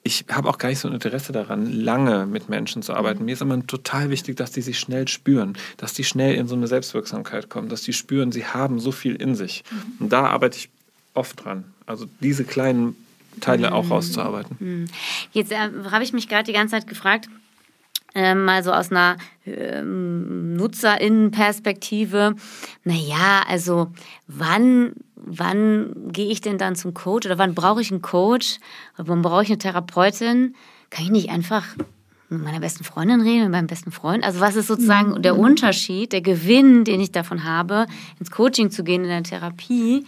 ich 0.05 0.25
habe 0.31 0.49
auch 0.49 0.59
gar 0.59 0.69
nicht 0.69 0.81
so 0.81 0.89
ein 0.89 0.95
Interesse 0.95 1.31
daran, 1.31 1.73
lange 1.73 2.27
mit 2.27 2.49
Menschen 2.49 2.83
zu 2.83 2.93
arbeiten. 2.93 3.25
Mir 3.25 3.35
ist 3.35 3.43
immer 3.43 3.65
total 3.65 4.11
wichtig, 4.11 4.37
dass 4.37 4.51
die 4.51 4.63
sich 4.63 4.81
schnell 4.81 5.07
spüren, 5.07 5.57
dass 5.77 5.95
die 5.95 6.03
schnell 6.03 6.35
in 6.35 6.49
so 6.49 6.57
eine 6.57 6.67
Selbstwirksamkeit 6.67 7.49
kommen, 7.49 7.69
dass 7.69 7.83
die 7.83 7.93
spüren, 7.93 8.33
sie 8.33 8.45
haben 8.45 8.81
so 8.81 8.91
viel 8.91 9.15
in 9.15 9.37
sich. 9.37 9.63
Mhm. 9.71 10.05
Und 10.05 10.13
da 10.13 10.27
arbeite 10.27 10.59
ich 10.59 10.71
oft 11.15 11.45
dran. 11.45 11.65
Also 11.87 12.07
diese 12.21 12.43
kleinen 12.43 12.97
Teile 13.41 13.69
mhm. 13.69 13.73
auch 13.75 13.91
rauszuarbeiten. 13.91 14.57
Mhm. 14.59 14.85
Jetzt 15.33 15.53
äh, 15.53 15.71
habe 15.91 16.05
ich 16.05 16.13
mich 16.13 16.29
gerade 16.29 16.45
die 16.45 16.53
ganze 16.53 16.77
Zeit 16.77 16.87
gefragt, 16.87 17.29
äh, 18.15 18.35
mal 18.35 18.63
so 18.63 18.73
aus 18.73 18.91
einer 18.91 19.17
ähm, 19.47 20.55
Nutzerinnenperspektive, 20.55 22.35
naja, 22.85 23.43
also 23.49 23.89
wann 24.27 24.93
wann 25.25 26.11
gehe 26.13 26.31
ich 26.31 26.41
denn 26.41 26.59
dann 26.59 26.75
zum 26.75 26.95
Coach 26.95 27.27
oder 27.27 27.39
wann 27.39 27.55
brauche 27.55 27.81
ich 27.81 27.91
einen 27.91 28.03
Coach 28.03 28.59
oder 28.99 29.09
wann 29.09 29.23
brauche 29.23 29.43
ich 29.43 29.49
eine 29.49 29.59
Therapeutin? 29.59 30.55
Kann 30.91 31.05
ich 31.05 31.11
nicht 31.11 31.31
einfach 31.31 31.65
mit 32.29 32.43
meiner 32.43 32.61
besten 32.61 32.85
Freundin 32.85 33.21
reden, 33.21 33.43
mit 33.43 33.53
meinem 33.53 33.67
besten 33.67 33.93
Freund? 33.93 34.25
Also 34.25 34.41
was 34.41 34.57
ist 34.57 34.67
sozusagen 34.67 35.13
mhm. 35.13 35.23
der 35.23 35.39
Unterschied, 35.39 36.13
der 36.13 36.23
Gewinn, 36.23 36.85
den 36.85 37.01
ich 37.01 37.13
davon 37.13 37.45
habe, 37.45 37.87
ins 38.19 38.31
Coaching 38.31 38.71
zu 38.71 38.85
gehen, 38.85 39.05
in 39.05 39.11
der 39.11 39.23
Therapie? 39.23 40.05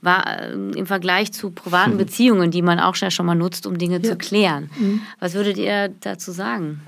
War 0.00 0.40
äh, 0.40 0.52
im 0.52 0.86
Vergleich 0.86 1.32
zu 1.32 1.50
privaten 1.50 1.94
mhm. 1.94 1.98
Beziehungen, 1.98 2.50
die 2.50 2.62
man 2.62 2.80
auch 2.80 2.94
schon 2.94 3.26
mal 3.26 3.34
nutzt, 3.34 3.66
um 3.66 3.78
Dinge 3.78 4.00
ja. 4.02 4.10
zu 4.10 4.16
klären. 4.16 4.70
Mhm. 4.78 5.00
Was 5.20 5.34
würdet 5.34 5.58
ihr 5.58 5.88
dazu 6.00 6.32
sagen? 6.32 6.80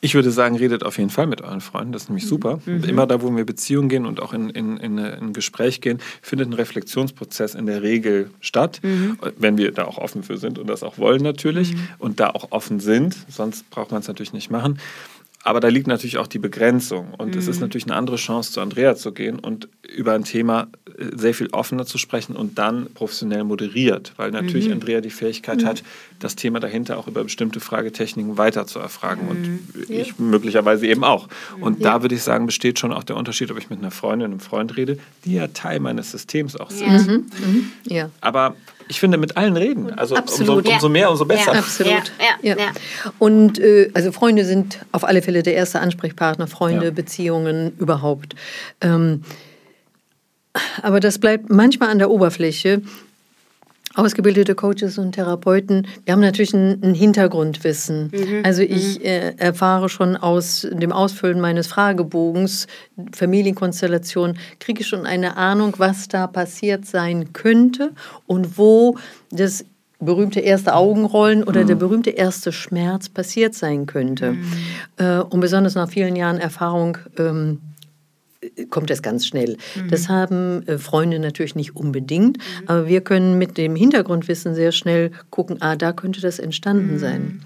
Ich 0.00 0.14
würde 0.14 0.30
sagen, 0.30 0.56
redet 0.56 0.84
auf 0.84 0.98
jeden 0.98 1.10
Fall 1.10 1.26
mit 1.26 1.42
euren 1.42 1.60
Freunden, 1.60 1.92
das 1.92 2.02
ist 2.02 2.08
nämlich 2.08 2.26
super. 2.26 2.60
Mhm. 2.64 2.84
Immer 2.84 3.06
da, 3.06 3.22
wo 3.22 3.34
wir 3.34 3.44
Beziehungen 3.44 3.88
gehen 3.88 4.06
und 4.06 4.20
auch 4.20 4.32
in, 4.32 4.50
in, 4.50 4.76
in, 4.76 4.98
ein 4.98 5.32
Gespräch 5.32 5.80
gehen, 5.80 5.98
findet 6.20 6.48
ein 6.48 6.52
Reflexionsprozess 6.52 7.54
in 7.54 7.66
der 7.66 7.82
Regel 7.82 8.30
statt, 8.40 8.80
mhm. 8.82 9.18
wenn 9.38 9.58
wir 9.58 9.72
da 9.72 9.84
auch 9.84 9.98
offen 9.98 10.22
für 10.22 10.36
sind 10.36 10.58
und 10.58 10.68
das 10.68 10.82
auch 10.82 10.98
wollen 10.98 11.22
natürlich 11.22 11.74
mhm. 11.74 11.88
und 11.98 12.20
da 12.20 12.30
auch 12.30 12.48
offen 12.50 12.80
sind, 12.80 13.16
sonst 13.28 13.68
braucht 13.70 13.90
man 13.90 14.00
es 14.00 14.08
natürlich 14.08 14.32
nicht 14.32 14.50
machen. 14.50 14.78
Aber 15.44 15.60
da 15.60 15.68
liegt 15.68 15.86
natürlich 15.86 16.18
auch 16.18 16.26
die 16.26 16.38
Begrenzung. 16.38 17.14
Und 17.14 17.32
mhm. 17.32 17.38
es 17.38 17.48
ist 17.48 17.56
mhm. 17.56 17.62
natürlich 17.62 17.86
eine 17.86 17.96
andere 17.96 18.16
Chance, 18.16 18.52
zu 18.52 18.60
Andrea 18.60 18.94
zu 18.94 19.12
gehen 19.12 19.38
und 19.38 19.68
über 19.82 20.12
ein 20.12 20.24
Thema 20.24 20.68
äh, 20.86 21.16
sehr 21.16 21.34
viel 21.34 21.48
offener 21.50 21.84
zu 21.84 21.98
sprechen 21.98 22.36
und 22.36 22.58
dann 22.58 22.86
professionell 22.94 23.42
moderiert. 23.44 24.12
Weil 24.16 24.30
natürlich 24.30 24.66
mhm. 24.66 24.74
Andrea 24.74 25.00
die 25.00 25.10
Fähigkeit 25.10 25.62
mhm. 25.62 25.66
hat, 25.66 25.82
das 26.20 26.36
Thema 26.36 26.60
dahinter 26.60 26.96
auch 26.98 27.08
über 27.08 27.24
bestimmte 27.24 27.58
Fragetechniken 27.58 28.38
weiter 28.38 28.66
zu 28.66 28.78
erfragen. 28.78 29.28
Und 29.28 29.42
mhm. 29.42 29.60
ich 29.88 30.08
ja. 30.08 30.14
möglicherweise 30.18 30.86
eben 30.86 31.02
auch. 31.02 31.28
Und 31.60 31.80
ja. 31.80 31.92
da 31.92 32.02
würde 32.02 32.14
ich 32.14 32.22
sagen, 32.22 32.46
besteht 32.46 32.78
schon 32.78 32.92
auch 32.92 33.04
der 33.04 33.16
Unterschied, 33.16 33.50
ob 33.50 33.58
ich 33.58 33.68
mit 33.68 33.80
einer 33.80 33.90
Freundin, 33.90 34.30
einem 34.30 34.40
Freund 34.40 34.76
rede, 34.76 34.98
die 35.24 35.34
ja 35.34 35.48
Teil 35.48 35.80
meines 35.80 36.12
Systems 36.12 36.56
auch 36.56 36.70
sind. 36.70 37.08
Mhm. 37.08 37.72
Ja. 37.88 38.10
Aber 38.20 38.54
ich 38.88 39.00
finde, 39.00 39.18
mit 39.18 39.36
allen 39.36 39.56
reden. 39.56 39.90
Also 39.98 40.16
umso, 40.16 40.58
umso, 40.58 40.88
mehr, 40.88 41.10
umso 41.10 41.24
besser. 41.24 41.52
Ja, 41.52 41.58
absolut. 41.58 42.12
Ja, 42.42 42.54
ja, 42.56 42.72
Und 43.18 43.58
äh, 43.58 43.90
also 43.94 44.12
Freunde 44.12 44.44
sind 44.44 44.78
auf 44.92 45.04
alle 45.04 45.22
Fälle 45.22 45.42
der 45.42 45.54
erste 45.54 45.80
Ansprechpartner, 45.80 46.46
Freunde, 46.46 46.92
Beziehungen 46.92 47.72
überhaupt. 47.78 48.34
Ähm, 48.80 49.22
aber 50.82 51.00
das 51.00 51.18
bleibt 51.18 51.50
manchmal 51.50 51.90
an 51.90 51.98
der 51.98 52.10
Oberfläche 52.10 52.82
ausgebildete 53.94 54.54
Coaches 54.54 54.98
und 54.98 55.12
Therapeuten, 55.12 55.86
wir 56.04 56.12
haben 56.12 56.20
natürlich 56.20 56.54
ein, 56.54 56.82
ein 56.82 56.94
Hintergrundwissen. 56.94 58.10
Mhm. 58.12 58.42
Also 58.44 58.62
ich 58.62 58.98
mhm. 58.98 59.04
äh, 59.04 59.34
erfahre 59.36 59.88
schon 59.88 60.16
aus 60.16 60.66
dem 60.70 60.92
Ausfüllen 60.92 61.40
meines 61.40 61.66
Fragebogens, 61.66 62.66
Familienkonstellation, 63.12 64.38
kriege 64.60 64.80
ich 64.80 64.88
schon 64.88 65.06
eine 65.06 65.36
Ahnung, 65.36 65.74
was 65.78 66.08
da 66.08 66.26
passiert 66.26 66.86
sein 66.86 67.32
könnte 67.32 67.92
und 68.26 68.58
wo 68.58 68.96
das 69.30 69.64
berühmte 69.98 70.40
erste 70.40 70.74
Augenrollen 70.74 71.44
oder 71.44 71.62
mhm. 71.62 71.66
der 71.68 71.74
berühmte 71.76 72.10
erste 72.10 72.52
Schmerz 72.52 73.08
passiert 73.08 73.54
sein 73.54 73.86
könnte. 73.86 74.32
Mhm. 74.32 74.52
Äh, 74.96 75.18
und 75.18 75.40
besonders 75.40 75.74
nach 75.74 75.88
vielen 75.88 76.16
Jahren 76.16 76.38
Erfahrung 76.38 76.98
ähm, 77.18 77.60
kommt 78.70 78.90
das 78.90 79.02
ganz 79.02 79.26
schnell. 79.26 79.56
Mhm. 79.76 79.88
Das 79.88 80.08
haben 80.08 80.66
äh, 80.66 80.78
Freunde 80.78 81.18
natürlich 81.18 81.54
nicht 81.54 81.76
unbedingt, 81.76 82.38
mhm. 82.38 82.68
aber 82.68 82.86
wir 82.88 83.00
können 83.00 83.38
mit 83.38 83.58
dem 83.58 83.76
Hintergrundwissen 83.76 84.54
sehr 84.54 84.72
schnell 84.72 85.10
gucken, 85.30 85.58
ah, 85.60 85.76
da 85.76 85.92
könnte 85.92 86.20
das 86.20 86.38
entstanden 86.38 86.94
mhm. 86.94 86.98
sein. 86.98 87.40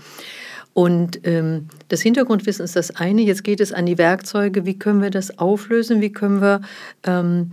Und 0.72 1.20
ähm, 1.24 1.68
das 1.88 2.02
Hintergrundwissen 2.02 2.62
ist 2.62 2.76
das 2.76 2.94
eine. 2.96 3.22
Jetzt 3.22 3.44
geht 3.44 3.62
es 3.62 3.72
an 3.72 3.86
die 3.86 3.96
Werkzeuge. 3.96 4.66
Wie 4.66 4.78
können 4.78 5.00
wir 5.00 5.08
das 5.08 5.38
auflösen? 5.38 6.02
Wie 6.02 6.12
können 6.12 6.42
wir 6.42 6.60
ähm, 7.04 7.50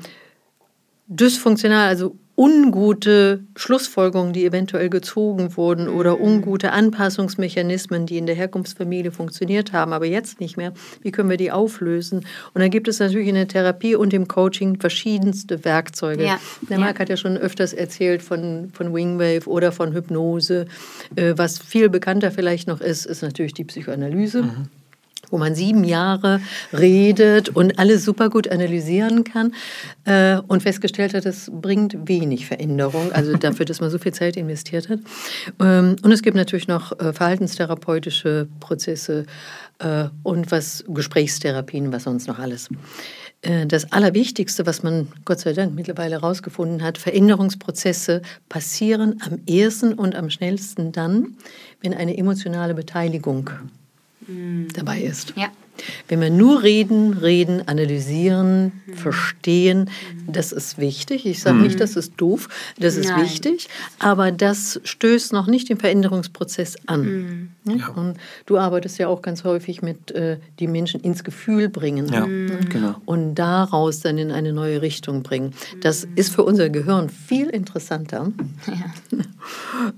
dysfunktional, 1.07 1.87
also 1.87 2.17
ungute 2.35 3.43
Schlussfolgerungen, 3.55 4.33
die 4.33 4.45
eventuell 4.45 4.89
gezogen 4.89 5.55
wurden 5.55 5.87
oder 5.87 6.17
mhm. 6.17 6.23
ungute 6.23 6.71
Anpassungsmechanismen, 6.71 8.07
die 8.07 8.17
in 8.17 8.25
der 8.25 8.35
Herkunftsfamilie 8.35 9.11
funktioniert 9.11 9.71
haben, 9.71 9.93
aber 9.93 10.05
jetzt 10.05 10.39
nicht 10.39 10.57
mehr, 10.57 10.73
wie 11.01 11.11
können 11.11 11.29
wir 11.29 11.37
die 11.37 11.51
auflösen? 11.51 12.25
Und 12.53 12.61
dann 12.61 12.71
gibt 12.71 12.87
es 12.87 12.99
natürlich 12.99 13.27
in 13.27 13.35
der 13.35 13.47
Therapie 13.47 13.95
und 13.95 14.13
im 14.13 14.27
Coaching 14.27 14.79
verschiedenste 14.79 15.63
Werkzeuge. 15.63 16.25
Ja. 16.25 16.39
Der 16.69 16.79
Marc 16.79 16.95
ja. 16.95 16.99
hat 17.01 17.09
ja 17.09 17.17
schon 17.17 17.37
öfters 17.37 17.73
erzählt 17.73 18.23
von, 18.23 18.69
von 18.73 18.93
Wingwave 18.93 19.47
oder 19.47 19.71
von 19.71 19.93
Hypnose. 19.93 20.65
Äh, 21.15 21.33
was 21.35 21.59
viel 21.59 21.89
bekannter 21.89 22.31
vielleicht 22.31 22.67
noch 22.67 22.81
ist, 22.81 23.05
ist 23.05 23.21
natürlich 23.21 23.53
die 23.53 23.65
Psychoanalyse. 23.65 24.43
Mhm 24.43 24.69
wo 25.33 25.39
man 25.39 25.55
sieben 25.55 25.83
Jahre 25.83 26.39
redet 26.71 27.49
und 27.49 27.79
alles 27.79 28.05
super 28.05 28.29
gut 28.29 28.47
analysieren 28.47 29.23
kann 29.23 29.53
äh, 30.05 30.37
und 30.47 30.61
festgestellt 30.61 31.15
hat, 31.15 31.25
das 31.25 31.51
bringt 31.51 32.07
wenig 32.07 32.45
Veränderung, 32.45 33.11
also 33.11 33.33
dafür, 33.37 33.65
dass 33.65 33.81
man 33.81 33.89
so 33.89 33.97
viel 33.97 34.13
Zeit 34.13 34.37
investiert 34.37 34.89
hat. 34.89 34.99
Ähm, 35.59 35.95
und 36.03 36.11
es 36.11 36.21
gibt 36.21 36.37
natürlich 36.37 36.67
noch 36.67 36.97
äh, 36.99 37.13
verhaltenstherapeutische 37.13 38.47
Prozesse 38.59 39.25
äh, 39.79 40.05
und 40.21 40.51
was 40.51 40.85
Gesprächstherapien, 40.87 41.91
was 41.91 42.03
sonst 42.03 42.27
noch 42.27 42.37
alles. 42.37 42.69
Äh, 43.41 43.65
das 43.65 43.91
Allerwichtigste, 43.91 44.67
was 44.67 44.83
man 44.83 45.07
Gott 45.25 45.39
sei 45.39 45.53
Dank 45.53 45.73
mittlerweile 45.73 46.21
herausgefunden 46.21 46.83
hat, 46.83 46.99
Veränderungsprozesse 46.99 48.21
passieren 48.49 49.19
am 49.25 49.39
ehesten 49.47 49.93
und 49.93 50.15
am 50.15 50.29
schnellsten 50.29 50.91
dann, 50.91 51.37
wenn 51.81 51.95
eine 51.95 52.15
emotionale 52.17 52.75
Beteiligung 52.75 53.49
mhm. 54.27 54.67
dabei 54.73 55.01
ist. 55.01 55.33
Ja. 55.35 55.49
Wenn 56.07 56.21
wir 56.21 56.29
nur 56.29 56.61
reden, 56.61 57.13
reden, 57.13 57.67
analysieren, 57.67 58.83
mhm. 58.85 58.93
verstehen, 58.93 59.89
das 60.27 60.51
ist 60.51 60.77
wichtig. 60.77 61.25
Ich 61.25 61.41
sage 61.41 61.57
mhm. 61.57 61.63
nicht, 61.63 61.79
das 61.79 61.95
ist 61.95 62.13
doof, 62.17 62.47
das 62.77 62.95
ist 62.95 63.09
Nein. 63.09 63.23
wichtig, 63.23 63.69
aber 63.99 64.31
das 64.31 64.79
stößt 64.83 65.33
noch 65.33 65.47
nicht 65.47 65.69
den 65.69 65.77
Veränderungsprozess 65.77 66.77
an. 66.85 67.49
Mhm. 67.65 67.79
Ja. 67.79 67.87
Und 67.89 68.17
du 68.45 68.57
arbeitest 68.57 68.99
ja 68.99 69.07
auch 69.07 69.21
ganz 69.21 69.43
häufig 69.43 69.81
mit 69.81 70.11
äh, 70.11 70.37
die 70.59 70.67
Menschen 70.67 71.01
ins 71.01 71.23
Gefühl 71.23 71.69
bringen 71.69 72.07
ja. 72.11 72.25
Mhm. 72.27 72.69
genau. 72.69 72.95
und 73.05 73.35
daraus 73.35 74.01
dann 74.01 74.17
in 74.17 74.31
eine 74.31 74.53
neue 74.53 74.81
Richtung 74.81 75.23
bringen. 75.23 75.53
Das 75.81 76.05
mhm. 76.05 76.11
ist 76.15 76.33
für 76.33 76.43
unser 76.43 76.69
Gehirn 76.69 77.09
viel 77.09 77.49
interessanter 77.49 78.31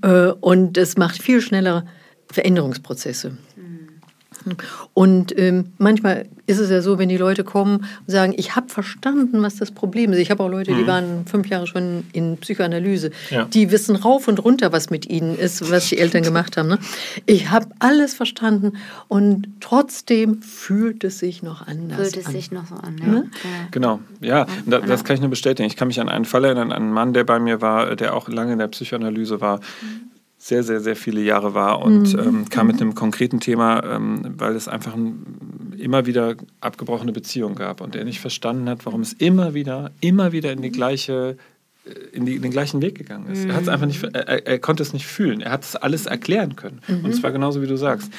ja. 0.02 0.28
äh, 0.28 0.32
und 0.40 0.78
es 0.78 0.96
macht 0.96 1.22
viel 1.22 1.42
schneller 1.42 1.84
Veränderungsprozesse. 2.32 3.36
Und 4.94 5.36
ähm, 5.38 5.72
manchmal 5.78 6.26
ist 6.46 6.58
es 6.58 6.70
ja 6.70 6.80
so, 6.80 6.98
wenn 6.98 7.08
die 7.08 7.16
Leute 7.16 7.44
kommen 7.44 7.78
und 7.78 8.10
sagen, 8.10 8.34
ich 8.36 8.54
habe 8.54 8.68
verstanden, 8.68 9.42
was 9.42 9.56
das 9.56 9.70
Problem 9.70 10.12
ist. 10.12 10.18
Ich 10.18 10.30
habe 10.30 10.42
auch 10.42 10.48
Leute, 10.48 10.72
die 10.72 10.82
mhm. 10.82 10.86
waren 10.86 11.26
fünf 11.26 11.48
Jahre 11.48 11.66
schon 11.66 12.04
in 12.12 12.36
Psychoanalyse. 12.36 13.10
Ja. 13.30 13.44
Die 13.46 13.70
wissen 13.70 13.96
rauf 13.96 14.28
und 14.28 14.44
runter, 14.44 14.72
was 14.72 14.90
mit 14.90 15.08
ihnen 15.08 15.36
ist, 15.36 15.70
was 15.70 15.88
die 15.88 15.98
Eltern 15.98 16.22
gemacht 16.24 16.56
haben. 16.56 16.68
Ne? 16.68 16.78
Ich 17.26 17.50
habe 17.50 17.66
alles 17.78 18.14
verstanden 18.14 18.74
und 19.08 19.48
trotzdem 19.60 20.42
fühlt 20.42 21.02
es 21.04 21.18
sich 21.18 21.42
noch 21.42 21.66
anders 21.66 22.12
Fühlt 22.12 22.16
es 22.16 22.26
an. 22.26 22.32
sich 22.32 22.52
noch 22.52 22.66
so 22.66 22.76
an, 22.76 22.98
ja. 22.98 23.06
Ne? 23.06 23.30
Genau, 23.72 24.00
ja, 24.20 24.46
das, 24.66 24.84
das 24.86 25.04
kann 25.04 25.14
ich 25.14 25.20
nur 25.20 25.30
bestätigen. 25.30 25.66
Ich 25.66 25.76
kann 25.76 25.88
mich 25.88 26.00
an 26.00 26.08
einen 26.08 26.24
Fall 26.24 26.44
erinnern, 26.44 26.72
an 26.72 26.82
einen 26.82 26.92
Mann, 26.92 27.12
der 27.12 27.24
bei 27.24 27.38
mir 27.38 27.60
war, 27.60 27.96
der 27.96 28.14
auch 28.14 28.28
lange 28.28 28.52
in 28.52 28.58
der 28.58 28.68
Psychoanalyse 28.68 29.40
war. 29.40 29.56
Mhm 29.56 30.15
sehr, 30.46 30.62
sehr, 30.62 30.80
sehr 30.80 30.94
viele 30.94 31.22
Jahre 31.22 31.54
war 31.54 31.82
und 31.82 32.12
mhm. 32.12 32.20
ähm, 32.20 32.48
kam 32.48 32.68
mit 32.68 32.80
einem 32.80 32.94
konkreten 32.94 33.40
Thema, 33.40 33.82
ähm, 33.82 34.34
weil 34.38 34.54
es 34.54 34.68
einfach 34.68 34.94
ein, 34.94 35.74
immer 35.76 36.06
wieder 36.06 36.36
abgebrochene 36.60 37.10
Beziehungen 37.10 37.56
gab 37.56 37.80
und 37.80 37.96
er 37.96 38.04
nicht 38.04 38.20
verstanden 38.20 38.68
hat, 38.68 38.86
warum 38.86 39.00
es 39.00 39.12
immer 39.12 39.54
wieder, 39.54 39.90
immer 40.00 40.30
wieder 40.30 40.52
in 40.52 40.62
die 40.62 40.70
gleiche 40.70 41.36
in, 42.12 42.26
die, 42.26 42.34
in, 42.34 42.42
den 42.42 42.50
gleichen 42.50 42.82
Weg 42.82 42.96
gegangen 42.96 43.28
ist. 43.30 43.44
Mhm. 43.44 43.50
Er, 43.50 43.56
einfach 43.58 43.86
nicht, 43.86 44.02
er, 44.02 44.46
er, 44.46 44.58
konnte 44.58 44.82
es 44.82 44.92
nicht 44.92 45.06
fühlen. 45.06 45.40
Er 45.40 45.52
hat 45.52 45.62
es 45.62 45.76
alles 45.76 46.06
erklären 46.06 46.56
können. 46.56 46.80
Mhm. 46.88 47.04
Und 47.04 47.14
zwar 47.14 47.30
genauso, 47.30 47.62
wie 47.62 47.66
du 47.66 47.76
sagst. 47.76 48.10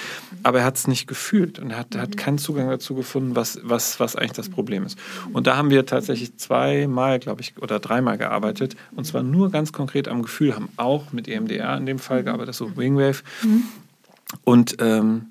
Aber 0.44 0.60
er 0.60 0.66
hat 0.66 0.78
es 0.78 0.88
nicht 0.88 1.08
gefühlt 1.08 1.60
und 1.60 1.72
er 1.72 1.80
hat, 1.80 1.96
hat 1.98 2.16
keinen 2.16 2.38
Zugang 2.38 2.70
dazu 2.70 2.96
gefunden, 2.96 3.36
was, 3.36 3.60
was, 3.64 4.00
was 4.00 4.16
eigentlich 4.16 4.34
das 4.34 4.50
Problem 4.50 4.86
ist. 4.86 4.98
Und 5.34 5.48
da 5.48 5.58
haben 5.58 5.70
wir 5.70 5.86
tatsächlich 5.86 6.38
zweimal, 6.38 7.20
glaube 7.20 7.42
ich, 7.42 7.62
oder 7.62 7.80
dreimal 7.80 8.18
gearbeitet. 8.18 8.78
Und 8.96 9.06
zwar 9.06 9.24
nur 9.24 9.52
ganz 9.52 9.74
konkret 9.74 10.08
am 10.08 10.22
Gefühl, 10.22 10.56
haben 10.56 10.70
auch 10.78 11.12
mit 11.12 11.28
EMDR 11.28 11.76
in 11.78 11.86
dem 11.86 12.00
Fall 12.00 12.24
gearbeitet, 12.24 12.56
so 12.56 12.78
Wingwave. 12.78 13.24
Mhm. 13.44 13.64
Und 14.44 14.78
ähm, 14.80 15.28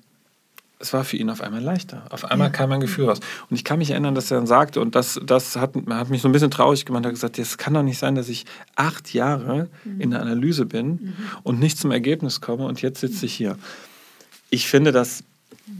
es 0.79 0.93
war 0.93 1.03
für 1.03 1.17
ihn 1.17 1.29
auf 1.29 1.41
einmal 1.41 1.61
leichter. 1.61 2.03
Auf 2.09 2.25
einmal 2.25 2.47
ja. 2.47 2.51
kam 2.51 2.71
ein 2.71 2.79
Gefühl 2.79 3.05
raus. 3.05 3.19
Und 3.49 3.55
ich 3.55 3.63
kann 3.63 3.79
mich 3.79 3.91
erinnern, 3.91 4.13
dass 4.13 4.29
er 4.29 4.37
dann 4.37 4.47
sagte, 4.47 4.79
und 4.79 4.95
das, 4.95 5.19
das 5.25 5.55
hat, 5.55 5.73
hat 5.89 6.09
mich 6.09 6.21
so 6.21 6.29
ein 6.29 6.31
bisschen 6.31 6.51
traurig 6.51 6.85
gemacht, 6.85 7.03
er 7.03 7.07
hat 7.07 7.15
gesagt, 7.15 7.39
es 7.39 7.57
kann 7.57 7.73
doch 7.73 7.83
nicht 7.83 7.97
sein, 7.97 8.15
dass 8.15 8.29
ich 8.29 8.45
acht 8.75 9.13
Jahre 9.13 9.69
mhm. 9.83 10.01
in 10.01 10.11
der 10.11 10.21
Analyse 10.21 10.65
bin 10.65 10.87
mhm. 10.87 11.15
und 11.43 11.59
nicht 11.59 11.79
zum 11.79 11.91
Ergebnis 11.91 12.41
komme 12.41 12.65
und 12.65 12.81
jetzt 12.81 12.99
sitze 12.99 13.25
ich 13.25 13.33
hier. 13.33 13.57
Ich 14.49 14.67
finde 14.67 14.91
das 14.91 15.23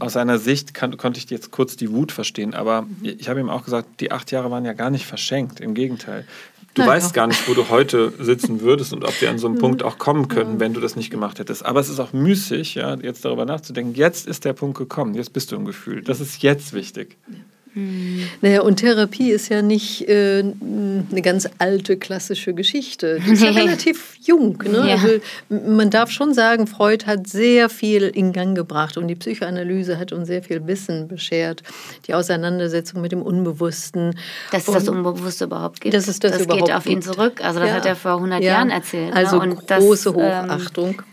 aus 0.00 0.14
seiner 0.14 0.38
Sicht 0.38 0.74
kann, 0.74 0.96
konnte 0.96 1.18
ich 1.18 1.30
jetzt 1.30 1.50
kurz 1.50 1.76
die 1.76 1.90
Wut 1.90 2.12
verstehen, 2.12 2.54
aber 2.54 2.82
mhm. 2.82 2.96
ich 3.02 3.28
habe 3.28 3.40
ihm 3.40 3.50
auch 3.50 3.64
gesagt, 3.64 4.00
die 4.00 4.10
acht 4.10 4.30
Jahre 4.32 4.50
waren 4.50 4.64
ja 4.64 4.72
gar 4.72 4.90
nicht 4.90 5.06
verschenkt. 5.06 5.60
Im 5.60 5.74
Gegenteil. 5.74 6.26
Du 6.74 6.82
naja. 6.82 6.92
weißt 6.92 7.14
gar 7.14 7.26
nicht, 7.26 7.48
wo 7.48 7.54
du 7.54 7.68
heute 7.70 8.12
sitzen 8.18 8.60
würdest 8.60 8.92
und 8.92 9.04
ob 9.04 9.20
wir 9.20 9.30
an 9.30 9.38
so 9.38 9.46
einen 9.46 9.56
mhm. 9.56 9.60
Punkt 9.60 9.82
auch 9.82 9.98
kommen 9.98 10.28
können, 10.28 10.60
wenn 10.60 10.74
du 10.74 10.80
das 10.80 10.96
nicht 10.96 11.10
gemacht 11.10 11.38
hättest. 11.38 11.64
Aber 11.64 11.80
es 11.80 11.88
ist 11.88 11.98
auch 11.98 12.12
müßig, 12.12 12.76
ja, 12.76 12.94
jetzt 12.94 13.24
darüber 13.24 13.44
nachzudenken. 13.44 13.94
Jetzt 13.94 14.26
ist 14.26 14.44
der 14.44 14.52
Punkt 14.52 14.78
gekommen, 14.78 15.14
jetzt 15.14 15.32
bist 15.32 15.50
du 15.50 15.56
im 15.56 15.64
Gefühl. 15.64 16.02
Das 16.02 16.20
ist 16.20 16.42
jetzt 16.42 16.72
wichtig. 16.72 17.16
Ja. 17.28 17.34
Mhm. 17.78 18.28
Naja, 18.40 18.62
und 18.62 18.76
Therapie 18.76 19.30
ist 19.30 19.48
ja 19.48 19.62
nicht 19.62 20.08
äh, 20.08 20.40
eine 20.40 21.22
ganz 21.22 21.48
alte 21.58 21.96
klassische 21.96 22.52
Geschichte. 22.54 23.20
Die 23.24 23.32
ist 23.32 23.42
ja 23.42 23.50
relativ 23.54 24.16
jung. 24.20 24.62
Ne? 24.64 24.88
Ja. 24.88 24.94
Also, 24.96 25.08
man 25.48 25.90
darf 25.90 26.10
schon 26.10 26.34
sagen, 26.34 26.66
Freud 26.66 27.06
hat 27.06 27.28
sehr 27.28 27.68
viel 27.68 28.02
in 28.02 28.32
Gang 28.32 28.56
gebracht 28.56 28.96
und 28.96 29.06
die 29.06 29.14
Psychoanalyse 29.14 29.98
hat 29.98 30.12
uns 30.12 30.26
sehr 30.26 30.42
viel 30.42 30.66
Wissen 30.66 31.06
beschert. 31.06 31.62
Die 32.06 32.14
Auseinandersetzung 32.14 33.00
mit 33.00 33.12
dem 33.12 33.22
Unbewussten. 33.22 34.18
Dass 34.50 34.66
es 34.66 34.74
das 34.74 34.88
Unbewusste 34.88 35.44
überhaupt 35.44 35.80
gibt. 35.80 35.94
Dass 35.94 36.08
es 36.08 36.18
das, 36.18 36.32
das 36.32 36.42
überhaupt 36.42 36.66
geht 36.66 36.74
auf 36.74 36.86
ihn 36.86 37.02
zurück. 37.02 37.40
Also 37.42 37.60
das 37.60 37.68
ja. 37.68 37.74
hat 37.76 37.86
er 37.86 37.94
vor 37.94 38.14
100 38.16 38.42
ja. 38.42 38.54
Jahren 38.54 38.70
erzählt. 38.70 39.14
Ne? 39.14 39.16
Also 39.16 39.38
ne? 39.38 39.54
große 39.54 40.12
das, 40.12 40.22
ähm, 40.22 40.50
Hochachtung. 40.50 40.88
Ähm, 40.90 41.04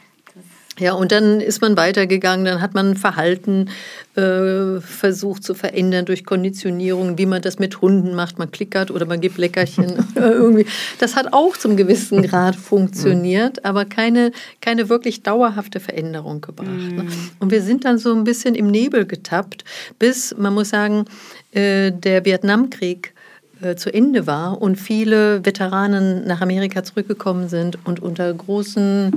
Ja, 0.77 0.93
und 0.93 1.11
dann 1.11 1.39
ist 1.39 1.61
man 1.61 1.77
weitergegangen, 1.77 2.45
dann 2.45 2.61
hat 2.61 2.73
man 2.73 2.97
Verhalten 2.97 3.69
äh, 4.15 4.81
versucht 4.81 5.43
zu 5.43 5.53
verändern 5.53 6.05
durch 6.05 6.25
Konditionierung, 6.25 7.17
wie 7.17 7.25
man 7.25 7.41
das 7.41 7.59
mit 7.59 7.81
Hunden 7.81 8.13
macht. 8.13 8.39
Man 8.39 8.51
klickert 8.51 8.91
oder 8.91 9.05
man 9.05 9.21
gibt 9.21 9.37
Leckerchen 9.37 10.05
irgendwie. 10.15 10.65
Das 10.99 11.15
hat 11.15 11.31
auch 11.31 11.55
zum 11.55 11.77
gewissen 11.77 12.21
Grad 12.27 12.57
funktioniert, 12.57 13.63
aber 13.63 13.85
keine, 13.85 14.31
keine 14.59 14.89
wirklich 14.89 15.23
dauerhafte 15.23 15.79
Veränderung 15.79 16.41
gebracht. 16.41 16.91
Ne? 16.91 17.05
Und 17.39 17.51
wir 17.51 17.61
sind 17.61 17.85
dann 17.85 17.97
so 17.97 18.13
ein 18.13 18.25
bisschen 18.25 18.53
im 18.53 18.67
Nebel 18.67 19.05
getappt, 19.05 19.63
bis, 19.97 20.35
man 20.37 20.53
muss 20.53 20.69
sagen, 20.69 21.05
äh, 21.51 21.91
der 21.91 22.25
Vietnamkrieg 22.25 23.13
äh, 23.61 23.75
zu 23.75 23.93
Ende 23.93 24.27
war 24.27 24.61
und 24.61 24.75
viele 24.75 25.45
Veteranen 25.45 26.27
nach 26.27 26.41
Amerika 26.41 26.83
zurückgekommen 26.83 27.47
sind 27.47 27.77
und 27.85 28.01
unter 28.01 28.33
großen 28.33 29.13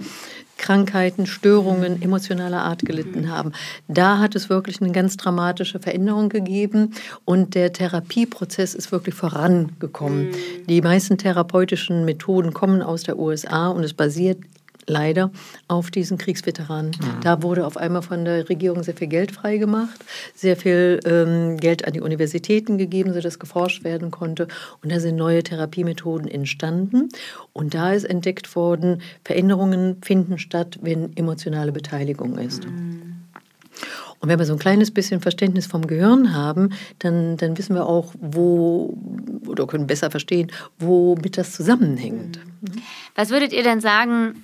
Krankheiten, 0.58 1.26
Störungen 1.26 2.02
emotionaler 2.02 2.62
Art 2.62 2.80
gelitten 2.82 3.30
haben. 3.30 3.52
Da 3.88 4.18
hat 4.18 4.34
es 4.34 4.50
wirklich 4.50 4.82
eine 4.82 4.92
ganz 4.92 5.16
dramatische 5.16 5.78
Veränderung 5.78 6.28
gegeben 6.28 6.94
und 7.24 7.54
der 7.54 7.72
Therapieprozess 7.72 8.74
ist 8.74 8.92
wirklich 8.92 9.14
vorangekommen. 9.14 10.28
Die 10.68 10.82
meisten 10.82 11.16
therapeutischen 11.16 12.04
Methoden 12.04 12.52
kommen 12.52 12.82
aus 12.82 13.04
der 13.04 13.18
USA 13.18 13.68
und 13.68 13.84
es 13.84 13.94
basiert 13.94 14.38
leider 14.88 15.30
auf 15.68 15.90
diesen 15.90 16.18
Kriegsveteranen. 16.18 16.90
Mhm. 16.90 17.20
Da 17.22 17.42
wurde 17.42 17.66
auf 17.66 17.76
einmal 17.76 18.02
von 18.02 18.24
der 18.24 18.48
Regierung 18.48 18.82
sehr 18.82 18.94
viel 18.94 19.08
Geld 19.08 19.32
freigemacht, 19.32 20.04
sehr 20.34 20.56
viel 20.56 21.00
ähm, 21.04 21.56
Geld 21.58 21.86
an 21.86 21.92
die 21.92 22.00
Universitäten 22.00 22.78
gegeben, 22.78 23.12
sodass 23.12 23.38
geforscht 23.38 23.84
werden 23.84 24.10
konnte. 24.10 24.48
Und 24.82 24.90
da 24.92 25.00
sind 25.00 25.16
neue 25.16 25.42
Therapiemethoden 25.42 26.28
entstanden. 26.28 27.08
Und 27.52 27.74
da 27.74 27.92
ist 27.92 28.04
entdeckt 28.04 28.54
worden, 28.56 29.02
Veränderungen 29.24 29.98
finden 30.02 30.38
statt, 30.38 30.78
wenn 30.82 31.16
emotionale 31.16 31.72
Beteiligung 31.72 32.38
ist. 32.38 32.66
Mhm. 32.66 33.18
Und 34.20 34.28
wenn 34.28 34.38
wir 34.38 34.46
so 34.46 34.52
ein 34.54 34.58
kleines 34.58 34.90
bisschen 34.90 35.20
Verständnis 35.20 35.66
vom 35.66 35.86
Gehirn 35.86 36.34
haben, 36.34 36.70
dann, 36.98 37.36
dann 37.36 37.56
wissen 37.56 37.74
wir 37.74 37.86
auch, 37.86 38.14
wo 38.20 38.98
oder 39.46 39.66
können 39.66 39.86
besser 39.86 40.10
verstehen, 40.10 40.50
womit 40.78 41.38
das 41.38 41.52
zusammenhängt. 41.52 42.38
Mhm. 42.60 42.82
Was 43.14 43.30
würdet 43.30 43.52
ihr 43.52 43.62
denn 43.62 43.80
sagen, 43.80 44.42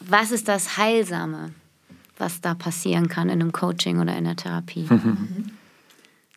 was 0.00 0.30
ist 0.30 0.48
das 0.48 0.76
Heilsame, 0.76 1.50
was 2.18 2.40
da 2.40 2.54
passieren 2.54 3.08
kann 3.08 3.28
in 3.28 3.40
einem 3.40 3.52
Coaching 3.52 4.00
oder 4.00 4.16
in 4.16 4.24
der 4.24 4.36
Therapie? 4.36 4.88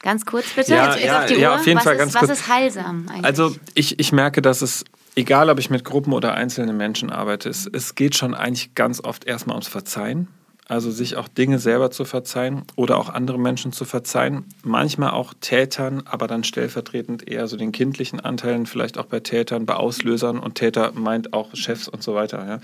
Ganz 0.02 0.26
kurz 0.26 0.54
bitte, 0.54 0.74
ja, 0.74 0.96
jetzt 0.96 1.06
ja, 1.06 1.24
auf. 1.24 1.32
Ja, 1.32 1.56
auf 1.56 1.68
jeden 1.68 1.78
was 1.78 1.84
Fall 1.84 1.94
ist, 1.96 2.00
ganz 2.00 2.14
was 2.16 2.22
kurz. 2.22 2.32
ist 2.32 2.48
heilsam 2.48 3.06
eigentlich? 3.10 3.26
Also 3.26 3.56
ich, 3.74 4.00
ich 4.00 4.12
merke, 4.14 4.42
dass 4.42 4.62
es, 4.62 4.86
egal 5.16 5.50
ob 5.50 5.60
ich 5.60 5.70
mit 5.70 5.84
Gruppen 5.84 6.14
oder 6.14 6.36
einzelnen 6.36 6.78
Menschen 6.78 7.10
arbeite, 7.10 7.50
es, 7.50 7.70
es 7.72 7.96
geht 7.96 8.16
schon 8.16 8.34
eigentlich 8.34 8.76
ganz 8.76 9.04
oft 9.04 9.26
erstmal 9.26 9.56
ums 9.56 9.68
Verzeihen. 9.68 10.30
Also 10.68 10.92
sich 10.92 11.18
auch 11.18 11.28
Dinge 11.28 11.58
selber 11.58 11.90
zu 11.90 12.06
verzeihen 12.06 12.62
oder 12.76 12.98
auch 13.00 13.10
andere 13.10 13.40
Menschen 13.40 13.72
zu 13.74 13.86
verzeihen. 13.86 14.46
Manchmal 14.64 15.10
auch 15.10 15.34
Tätern, 15.42 16.04
aber 16.06 16.28
dann 16.28 16.44
stellvertretend 16.44 17.28
eher 17.28 17.48
so 17.48 17.58
den 17.58 17.72
kindlichen 17.72 18.20
Anteilen, 18.20 18.68
vielleicht 18.68 19.00
auch 19.00 19.08
bei 19.08 19.20
Tätern, 19.20 19.66
bei 19.66 19.74
Auslösern 19.74 20.38
und 20.38 20.56
Täter 20.56 20.92
meint 20.94 21.34
auch 21.34 21.56
Chefs 21.56 21.88
und 21.88 22.04
so 22.04 22.14
weiter. 22.14 22.46
Ja 22.48 22.60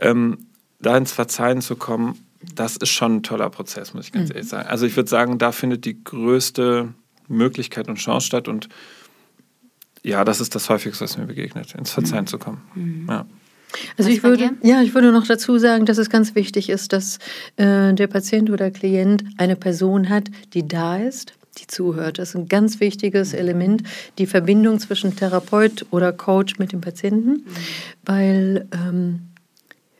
ähm, 0.00 0.46
da 0.80 0.96
ins 0.96 1.12
Verzeihen 1.12 1.60
zu 1.60 1.76
kommen, 1.76 2.18
das 2.54 2.76
ist 2.76 2.90
schon 2.90 3.16
ein 3.16 3.22
toller 3.22 3.50
Prozess, 3.50 3.94
muss 3.94 4.06
ich 4.06 4.12
ganz 4.12 4.28
mhm. 4.28 4.36
ehrlich 4.36 4.48
sagen. 4.48 4.68
Also 4.68 4.86
ich 4.86 4.96
würde 4.96 5.10
sagen, 5.10 5.38
da 5.38 5.52
findet 5.52 5.84
die 5.84 6.02
größte 6.02 6.94
Möglichkeit 7.26 7.88
und 7.88 7.96
Chance 7.96 8.26
statt 8.26 8.48
und 8.48 8.68
ja, 10.04 10.24
das 10.24 10.40
ist 10.40 10.54
das 10.54 10.68
häufigste, 10.68 11.04
was 11.04 11.18
mir 11.18 11.26
begegnet, 11.26 11.74
ins 11.74 11.90
Verzeihen 11.90 12.22
mhm. 12.22 12.28
zu 12.28 12.38
kommen. 12.38 12.62
Mhm. 12.74 13.06
Ja. 13.08 13.26
Also 13.98 14.10
ich 14.10 14.22
würde, 14.22 14.50
ja, 14.62 14.80
ich 14.80 14.94
würde 14.94 15.12
noch 15.12 15.26
dazu 15.26 15.58
sagen, 15.58 15.84
dass 15.84 15.98
es 15.98 16.08
ganz 16.08 16.34
wichtig 16.34 16.70
ist, 16.70 16.92
dass 16.92 17.18
äh, 17.56 17.92
der 17.92 18.06
Patient 18.06 18.48
oder 18.48 18.70
Klient 18.70 19.24
eine 19.36 19.56
Person 19.56 20.08
hat, 20.08 20.30
die 20.54 20.66
da 20.66 20.96
ist, 20.96 21.34
die 21.58 21.66
zuhört. 21.66 22.18
Das 22.18 22.30
ist 22.30 22.36
ein 22.36 22.48
ganz 22.48 22.80
wichtiges 22.80 23.32
mhm. 23.32 23.38
Element, 23.38 23.82
die 24.16 24.26
Verbindung 24.26 24.78
zwischen 24.78 25.14
Therapeut 25.16 25.84
oder 25.90 26.12
Coach 26.12 26.58
mit 26.58 26.72
dem 26.72 26.80
Patienten, 26.80 27.30
mhm. 27.30 27.44
weil 28.04 28.68
ähm, 28.72 29.20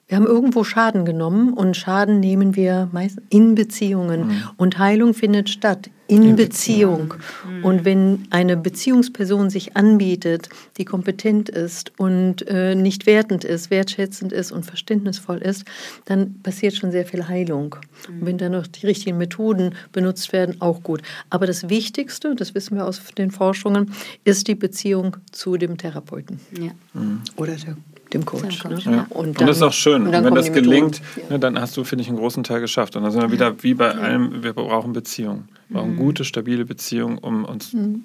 wir 0.09 0.17
haben 0.17 0.27
irgendwo 0.27 0.65
Schaden 0.65 1.05
genommen 1.05 1.53
und 1.53 1.77
Schaden 1.77 2.19
nehmen 2.19 2.57
wir 2.57 2.89
meist 2.93 3.19
in 3.29 3.55
Beziehungen. 3.55 4.29
Mhm. 4.29 4.43
Und 4.57 4.79
Heilung 4.79 5.13
findet 5.13 5.51
statt 5.51 5.91
in, 6.07 6.23
in 6.23 6.37
Beziehung. 6.37 7.09
Beziehung. 7.09 7.15
Mhm. 7.47 7.65
Und 7.65 7.85
wenn 7.85 8.27
eine 8.31 8.57
Beziehungsperson 8.57 9.51
sich 9.51 9.77
anbietet, 9.77 10.49
die 10.79 10.87
kompetent 10.87 11.51
ist 11.51 11.93
und 11.99 12.49
äh, 12.49 12.75
nicht 12.75 13.05
wertend 13.05 13.45
ist, 13.45 13.71
wertschätzend 13.71 14.33
ist 14.33 14.51
und 14.51 14.65
verständnisvoll 14.65 15.39
ist, 15.39 15.67
dann 16.07 16.41
passiert 16.43 16.75
schon 16.75 16.91
sehr 16.91 17.05
viel 17.05 17.29
Heilung. 17.29 17.77
Mhm. 18.09 18.21
Und 18.21 18.27
wenn 18.27 18.39
dann 18.39 18.53
noch 18.53 18.67
die 18.67 18.87
richtigen 18.87 19.19
Methoden 19.19 19.75
benutzt 19.93 20.33
werden, 20.33 20.59
auch 20.63 20.83
gut. 20.83 21.03
Aber 21.29 21.47
das 21.47 21.69
Wichtigste, 21.69 22.35
das 22.35 22.55
wissen 22.55 22.79
wir 22.79 22.87
aus 22.87 23.03
den 23.19 23.31
Forschungen, 23.31 23.93
ist 24.25 24.49
die 24.49 24.55
Beziehung 24.55 25.19
zu 25.33 25.59
dem 25.59 25.77
Therapeuten. 25.77 26.41
Ja. 26.59 26.71
Mhm. 26.95 27.21
Oder 27.37 27.57
der 27.57 27.77
dem 28.13 28.25
Coach. 28.25 28.65
Ne? 28.65 28.79
Ja. 28.85 29.07
Und, 29.11 29.39
dann, 29.39 29.41
und, 29.41 29.41
das 29.41 29.57
ist 29.57 29.63
auch 29.63 29.73
schön. 29.73 30.07
Und, 30.07 30.13
wenn 30.13 30.35
das 30.35 30.53
gelingt, 30.53 31.01
ne, 31.29 31.39
dann 31.39 31.61
hast 31.61 31.77
du, 31.77 31.85
finde 31.85 32.03
ich, 32.03 32.09
einen 32.09 32.19
großen 32.19 32.45
Teil 32.45 32.61
geschafft. 32.61 32.97
Und 32.97 33.03
dann 33.03 33.13
sind 33.13 33.23
wir 33.23 33.33
wieder 33.33 33.63
wie 33.63 33.75
bei 33.75 33.91
allem, 33.91 34.43
wir 34.43 34.53
brauchen 34.53 34.93
Beziehungen. 34.93 35.49
Wir 35.69 35.79
brauchen 35.79 35.93
mhm. 35.93 35.99
gute, 35.99 36.25
stabile 36.25 36.65
Beziehungen, 36.65 37.19
um 37.19 37.45
uns 37.45 37.73
mhm. 37.73 38.05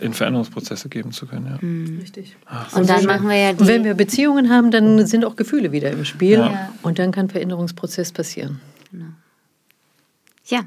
in 0.00 0.12
Veränderungsprozesse 0.12 0.88
geben 0.88 1.12
zu 1.12 1.26
können. 1.26 1.46
Ja. 1.46 1.58
Mhm. 1.60 1.98
Richtig. 2.00 2.36
Ach, 2.46 2.76
und 2.76 2.88
dann 2.88 3.04
machen 3.04 3.28
wir 3.28 3.36
ja 3.36 3.52
die 3.52 3.66
wenn 3.66 3.84
wir 3.84 3.94
Beziehungen 3.94 4.50
haben, 4.50 4.70
dann 4.70 5.06
sind 5.06 5.24
auch 5.24 5.36
Gefühle 5.36 5.72
wieder 5.72 5.90
im 5.90 6.04
Spiel. 6.04 6.38
Ja. 6.38 6.72
Und 6.82 6.98
dann 6.98 7.12
kann 7.12 7.28
Veränderungsprozess 7.28 8.12
passieren. 8.12 8.60
Genau. 8.92 9.06
Ja. 10.46 10.60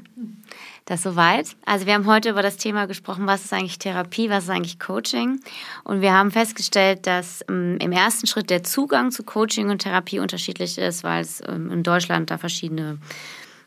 Das 0.90 1.04
soweit. 1.04 1.54
Also 1.66 1.86
wir 1.86 1.94
haben 1.94 2.06
heute 2.06 2.30
über 2.30 2.42
das 2.42 2.56
Thema 2.56 2.86
gesprochen, 2.86 3.28
was 3.28 3.44
ist 3.44 3.52
eigentlich 3.52 3.78
Therapie, 3.78 4.28
was 4.28 4.44
ist 4.44 4.50
eigentlich 4.50 4.80
Coaching. 4.80 5.38
Und 5.84 6.00
wir 6.00 6.12
haben 6.12 6.32
festgestellt, 6.32 7.06
dass 7.06 7.44
ähm, 7.48 7.78
im 7.80 7.92
ersten 7.92 8.26
Schritt 8.26 8.50
der 8.50 8.64
Zugang 8.64 9.12
zu 9.12 9.22
Coaching 9.22 9.70
und 9.70 9.82
Therapie 9.82 10.18
unterschiedlich 10.18 10.78
ist, 10.78 11.04
weil 11.04 11.22
es 11.22 11.44
ähm, 11.46 11.70
in 11.70 11.84
Deutschland 11.84 12.32
da 12.32 12.38
verschiedene 12.38 12.98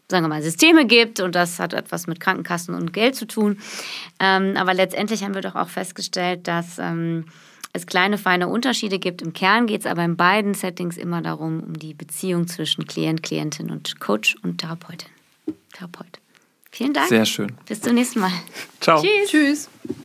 sagen 0.09 0.25
wir 0.25 0.27
mal, 0.27 0.43
Systeme 0.43 0.86
gibt 0.86 1.21
und 1.21 1.33
das 1.33 1.59
hat 1.59 1.73
etwas 1.73 2.07
mit 2.07 2.19
Krankenkassen 2.19 2.75
und 2.75 2.91
Geld 2.91 3.15
zu 3.15 3.25
tun. 3.25 3.57
Ähm, 4.19 4.57
aber 4.57 4.73
letztendlich 4.73 5.23
haben 5.23 5.33
wir 5.33 5.39
doch 5.39 5.55
auch 5.55 5.69
festgestellt, 5.69 6.49
dass 6.49 6.77
ähm, 6.77 7.27
es 7.71 7.86
kleine, 7.86 8.17
feine 8.17 8.49
Unterschiede 8.49 8.99
gibt. 8.99 9.21
Im 9.21 9.31
Kern 9.31 9.65
geht 9.65 9.79
es 9.79 9.88
aber 9.88 10.03
in 10.03 10.17
beiden 10.17 10.55
Settings 10.55 10.97
immer 10.97 11.21
darum, 11.21 11.62
um 11.62 11.79
die 11.79 11.93
Beziehung 11.93 12.47
zwischen 12.47 12.86
Klient, 12.86 13.23
Klientin 13.23 13.71
und 13.71 14.01
Coach 14.01 14.36
und 14.43 14.57
Therapeutin. 14.57 15.07
Therapeut. 15.71 16.22
Vielen 16.73 16.91
Dank. 16.91 17.07
Sehr 17.07 17.23
schön. 17.23 17.51
Bis 17.67 17.81
zum 17.81 17.93
nächsten 17.93 18.19
Mal. 18.19 18.31
Ciao. 18.81 18.99
Tschüss. 18.99 19.29
Tschüss. 19.29 19.69